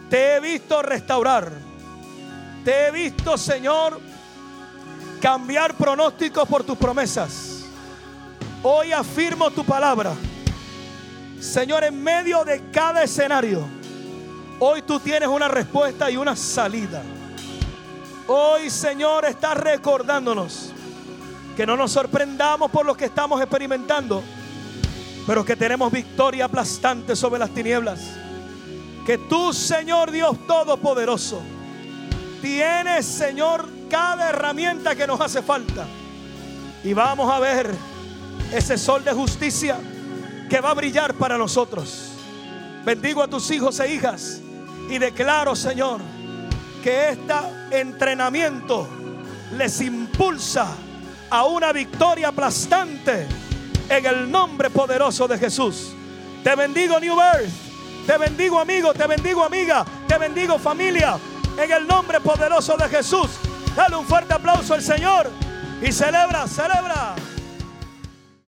te 0.10 0.36
he 0.36 0.40
visto 0.40 0.82
restaurar, 0.82 1.52
te 2.66 2.88
he 2.88 2.92
visto, 2.92 3.38
Señor, 3.38 4.02
cambiar 5.22 5.76
pronósticos 5.76 6.50
por 6.50 6.64
tus 6.64 6.76
promesas. 6.76 7.66
Hoy 8.64 8.92
afirmo 8.92 9.52
tu 9.52 9.64
palabra. 9.64 10.14
Señor, 11.40 11.84
en 11.84 12.02
medio 12.02 12.44
de 12.44 12.62
cada 12.72 13.04
escenario, 13.04 13.66
hoy 14.60 14.82
tú 14.82 15.00
tienes 15.00 15.30
una 15.30 15.48
respuesta 15.48 16.10
y 16.12 16.18
una 16.18 16.36
salida. 16.36 17.02
Hoy, 18.28 18.70
Señor, 18.70 19.26
estás 19.26 19.58
recordándonos 19.58 20.72
que 21.56 21.66
no 21.66 21.76
nos 21.76 21.92
sorprendamos 21.92 22.70
por 22.70 22.86
lo 22.86 22.96
que 22.96 23.06
estamos 23.06 23.42
experimentando 23.42 24.24
pero 25.30 25.46
que 25.46 25.56
tenemos 25.56 25.92
victoria 25.92 26.46
aplastante 26.46 27.16
sobre 27.16 27.38
las 27.38 27.52
tinieblas. 27.52 28.00
Que 29.06 29.20
tú, 29.20 29.54
Señor 29.54 30.10
Dios 30.10 30.36
Todopoderoso, 30.48 31.40
tienes, 32.42 33.06
Señor, 33.06 33.70
cada 33.92 34.30
herramienta 34.30 34.96
que 34.96 35.06
nos 35.06 35.22
hace 35.22 35.44
falta. 35.44 35.86
Y 36.84 36.94
vamos 36.94 37.32
a 37.32 37.38
ver 37.38 37.70
ese 38.52 38.76
sol 38.76 39.04
de 39.04 39.12
justicia 39.12 39.78
que 40.50 40.60
va 40.60 40.72
a 40.72 40.74
brillar 40.74 41.14
para 41.14 41.38
nosotros. 41.38 42.12
Bendigo 42.84 43.22
a 43.22 43.28
tus 43.28 43.50
hijos 43.52 43.80
e 43.80 43.94
hijas 43.94 44.42
y 44.90 44.98
declaro, 44.98 45.56
Señor, 45.56 46.02
que 46.84 47.10
este 47.10 47.34
entrenamiento 47.72 48.88
les 49.56 49.80
impulsa 49.82 50.68
a 51.30 51.46
una 51.46 51.72
victoria 51.72 52.30
aplastante 52.30 53.28
en 53.88 54.06
el 54.06 54.30
nombre 54.32 54.70
poderoso 54.70 55.28
de 55.28 55.38
Jesús. 55.38 55.94
Te 56.44 56.56
bendigo 56.56 57.00
New 57.00 57.16
Birth. 57.16 57.70
Te 58.10 58.18
bendigo 58.18 58.60
amigo, 58.60 58.92
te 58.92 59.06
bendigo 59.06 59.44
amiga, 59.44 59.86
te 60.08 60.18
bendigo 60.18 60.58
familia. 60.58 61.20
En 61.58 61.72
el 61.72 61.86
nombre 61.86 62.20
poderoso 62.20 62.76
de 62.76 62.90
Jesús. 62.90 63.30
Dale 63.76 63.96
un 63.96 64.06
fuerte 64.06 64.34
aplauso 64.34 64.74
al 64.74 64.82
Señor 64.82 65.30
y 65.80 65.92
celebra, 65.92 66.48
celebra. 66.48 67.14